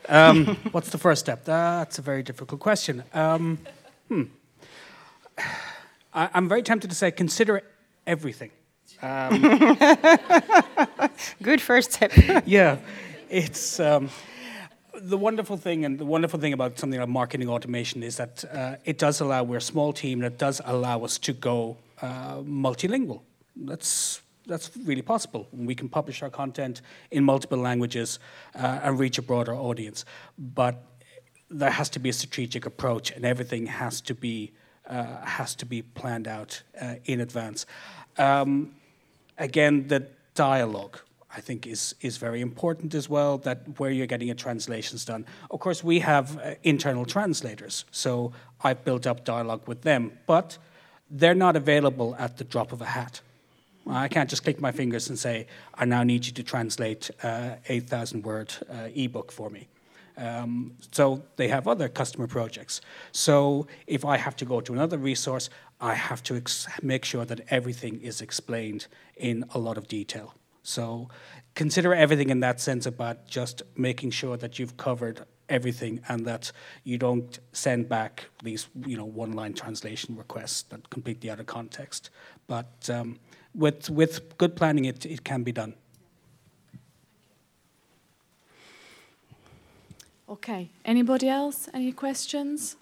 [0.10, 1.46] Um, what's the first step?
[1.46, 3.04] That's a very difficult question.
[3.14, 3.60] Um,
[4.10, 4.24] hmm.
[6.14, 7.64] I'm very tempted to say consider
[8.06, 8.52] everything.
[9.02, 9.42] Um,
[11.42, 12.12] Good first step.
[12.46, 12.78] yeah,
[13.30, 14.10] it's um,
[14.94, 18.76] the wonderful thing, and the wonderful thing about something like marketing automation is that uh,
[18.86, 19.44] it does allow.
[19.44, 23.22] We're a small team, and it does allow us to go uh, multilingual.
[23.56, 25.48] That's that's really possible.
[25.52, 26.82] We can publish our content
[27.12, 28.20] in multiple languages
[28.56, 30.06] uh, and reach a broader audience.
[30.38, 30.84] But
[31.50, 34.52] there has to be a strategic approach, and everything has to be
[34.90, 37.66] has to be planned out uh, in advance.
[38.18, 38.76] Um,
[39.38, 41.00] again, the dialogue.
[41.36, 43.40] I think is is very important as well.
[43.40, 45.26] That where you're getting your translations done.
[45.50, 48.34] Of course, we have uh, internal translators, so
[48.64, 50.60] I've built up dialogue with them, but
[51.10, 53.22] they're not available at the drop of a hat.
[53.88, 57.56] I can't just click my fingers and say, "I now need you to translate uh,
[57.68, 59.68] 8,000 word uh, ebook for me."
[60.18, 62.82] Um, so they have other customer projects.
[63.12, 65.50] So if I have to go to another resource,
[65.82, 66.42] I have to
[66.82, 70.36] make sure that everything is explained in a lot of detail.
[70.64, 71.10] So
[71.56, 76.52] consider everything in that sense about just making sure that you've covered everything and that
[76.84, 81.46] you don't send back these you know one line translation requests that completely out of
[81.46, 82.10] context
[82.48, 83.20] but um,
[83.54, 85.74] with with good planning it, it can be done
[90.34, 91.70] Okay, anybody else?
[91.76, 92.76] Any questions?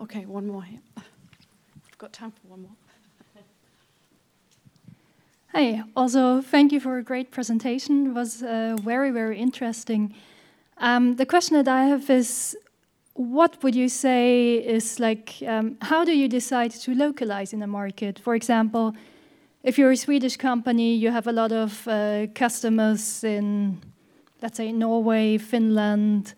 [0.00, 0.78] Okay, one more here.
[0.96, 2.76] I've got time for one more.
[5.52, 8.06] Hi, also thank you for a great presentation.
[8.06, 10.14] It was uh, very, very interesting.
[10.78, 12.56] Um, the question that I have is
[13.14, 17.66] what would you say is like, um, how do you decide to localize in a
[17.66, 18.20] market?
[18.20, 18.94] For example,
[19.64, 23.80] if you're a Swedish company, you have a lot of uh, customers in
[24.42, 26.34] let's say Norway, Finland,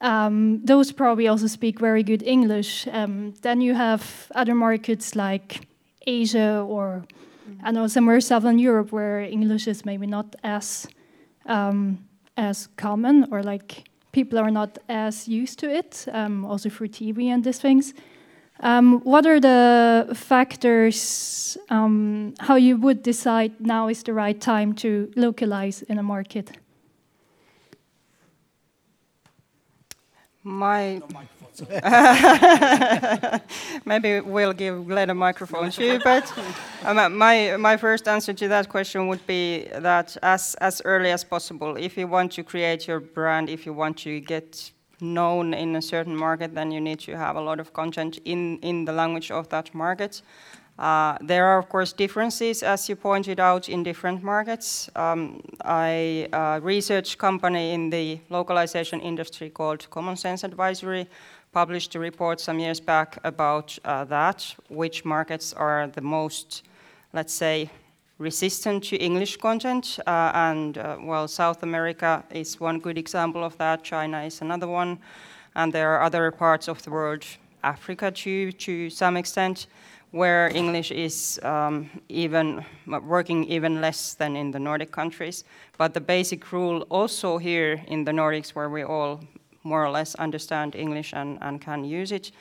[0.00, 2.86] um, those probably also speak very good English.
[2.92, 5.66] Um, then you have other markets like
[6.06, 7.04] Asia or
[7.48, 7.66] mm-hmm.
[7.66, 10.86] I know somewhere southern Europe where English is maybe not as
[11.46, 11.98] um,
[12.36, 17.26] as common or like people are not as used to it, um, also through TV
[17.26, 17.94] and these things.
[18.60, 24.72] Um, what are the factors um, how you would decide now is the right time
[24.74, 26.58] to localize in a market?
[30.48, 31.02] My
[33.84, 36.32] maybe we'll give Glenn a microphone too, but
[36.84, 41.24] um, my my first answer to that question would be that as as early as
[41.24, 41.76] possible.
[41.76, 45.82] If you want to create your brand, if you want to get known in a
[45.82, 49.30] certain market, then you need to have a lot of content in in the language
[49.30, 50.22] of that market.
[50.78, 54.88] Uh, there are, of course, differences, as you pointed out, in different markets.
[54.94, 61.08] Um, uh, research company in the localization industry called Common Sense Advisory
[61.52, 66.62] published a report some years back about uh, that, which markets are the most,
[67.12, 67.70] let's say,
[68.18, 69.98] resistant to English content.
[70.06, 73.82] Uh, and, uh, well, South America is one good example of that.
[73.82, 74.98] China is another one.
[75.56, 77.24] And there are other parts of the world,
[77.64, 79.66] Africa too, to some extent,
[80.10, 85.44] where English is um, even working even less than in the Nordic countries.
[85.76, 89.20] But the basic rule also here in the Nordics, where we all
[89.64, 92.32] more or less understand English and, and can use it,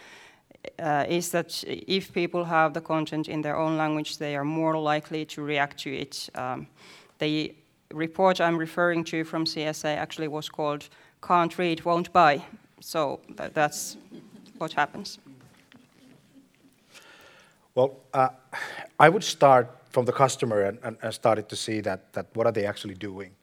[0.80, 4.78] uh, is that if people have the content in their own language, they are more
[4.78, 6.30] likely to react to it.
[6.36, 6.68] Um,
[7.20, 7.54] the
[7.94, 10.90] report I'm referring to from CSA actually was called
[11.22, 12.44] Can't Read, Won't Buy.
[12.80, 13.98] So th that's
[14.58, 15.20] what happens.
[17.78, 18.30] Well, uh,
[19.00, 22.48] I would start from the customer and, and, and started to see that, that what
[22.48, 23.36] are they actually doing?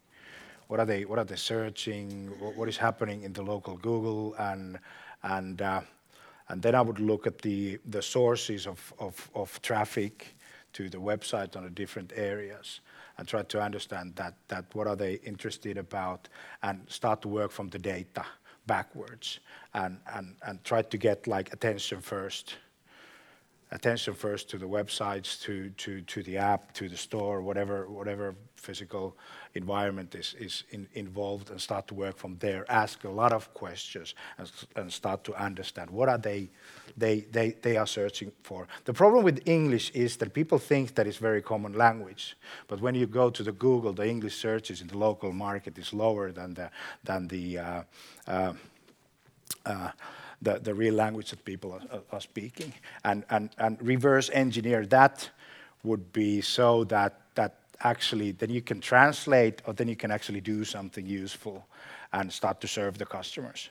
[0.67, 2.33] What are they, what are they searching?
[2.41, 4.35] What, what is happening in the local Google?
[4.37, 4.81] And,
[5.23, 5.83] and, uh,
[6.49, 10.35] and then I would look at the, the sources of, of, of traffic
[10.73, 12.81] to the website on the different areas
[13.19, 16.29] and try to understand that, that what are they interested about
[16.65, 18.25] and start to work from the data
[18.67, 19.39] backwards
[19.75, 22.57] and, and, and try to get like attention first
[23.75, 28.37] attention first to the websites, to, to, to the app, to the store, whatever, whatever
[28.55, 29.17] physical
[29.55, 32.65] environment is, is in, involved and start to work from there.
[32.71, 36.51] Ask a lot of questions and, and start to understand what are they,
[36.97, 38.69] they, they, they are searching for.
[38.85, 42.37] The problem with English is that people think that it's very common language,
[42.69, 45.93] but when you go to the Google, the English searches in the local market is
[45.93, 46.71] lower than the,
[47.03, 47.83] than the uh,
[48.29, 48.53] uh,
[49.67, 49.91] uh,
[50.43, 52.73] the, the real language that people are, are speaking.
[53.05, 55.29] And, and, and reverse engineer that
[55.83, 60.41] would be so that, that actually then you can translate or then you can actually
[60.41, 61.67] do something useful
[62.13, 63.71] and start to serve the customers.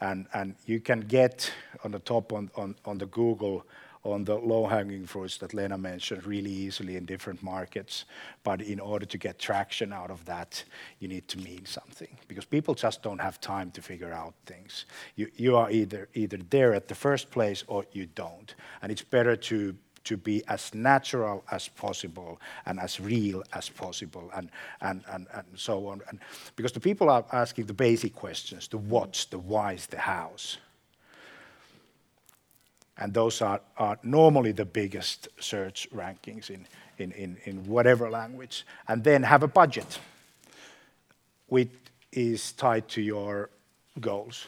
[0.00, 1.52] And, and you can get
[1.84, 3.64] on the top on, on, on the Google
[4.02, 8.06] on the low-hanging fruits that Lena mentioned really easily in different markets.
[8.42, 10.64] But in order to get traction out of that,
[11.00, 14.86] you need to mean something because people just don't have time to figure out things.
[15.16, 18.54] You, you are either, either there at the first place or you don't.
[18.82, 24.30] And it's better to to be as natural as possible and as real as possible
[24.34, 24.50] and,
[24.80, 26.00] and, and, and so on.
[26.08, 26.18] And
[26.56, 30.56] because the people are asking the basic questions, the what's, the why's, the how's
[33.00, 36.66] and those are, are normally the biggest search rankings in,
[36.98, 38.66] in, in, in whatever language.
[38.86, 39.98] And then have a budget,
[41.48, 41.70] which
[42.12, 43.50] is tied to your
[44.00, 44.46] goals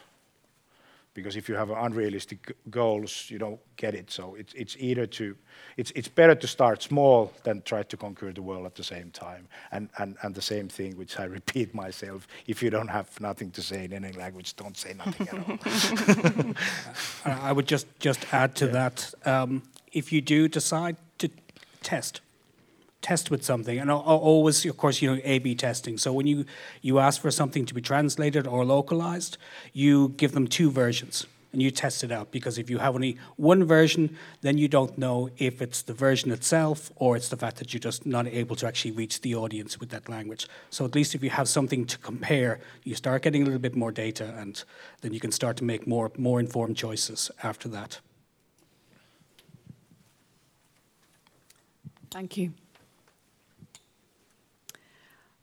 [1.14, 4.10] because if you have unrealistic goals, you don't get it.
[4.10, 5.36] So it's, it's either to,
[5.76, 9.10] it's, it's better to start small than try to conquer the world at the same
[9.10, 9.46] time.
[9.70, 13.50] And, and, and the same thing, which I repeat myself, if you don't have nothing
[13.52, 15.38] to say in any language, don't say nothing at
[16.46, 16.54] all.
[17.42, 18.72] I would just, just add to yeah.
[18.72, 19.62] that, um,
[19.92, 21.28] if you do decide to
[21.82, 22.21] test,
[23.02, 25.98] test with something, and always, of course, you know, A/B testing.
[25.98, 26.44] So when you
[26.80, 29.36] you ask for something to be translated or localized,
[29.72, 33.18] you give them two versions and you test it out because if you have only
[33.36, 37.58] one version, then you don't know if it's the version itself or it's the fact
[37.58, 40.48] that you're just not able to actually reach the audience with that language.
[40.70, 43.76] So at least if you have something to compare, you start getting a little bit
[43.76, 44.64] more data and
[45.02, 48.00] then you can start to make more, more informed choices after that.
[52.10, 52.52] Thank you.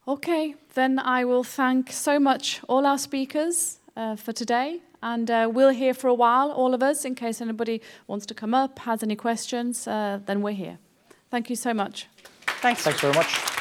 [0.09, 4.79] Okay, then I will thank so much all our speakers uh, for today.
[5.03, 8.33] And uh, we'll hear for a while, all of us, in case anybody wants to
[8.33, 10.79] come up, has any questions, uh, then we're here.
[11.29, 12.07] Thank you so much.
[12.59, 12.81] Thanks.
[12.81, 13.58] Thanks very much.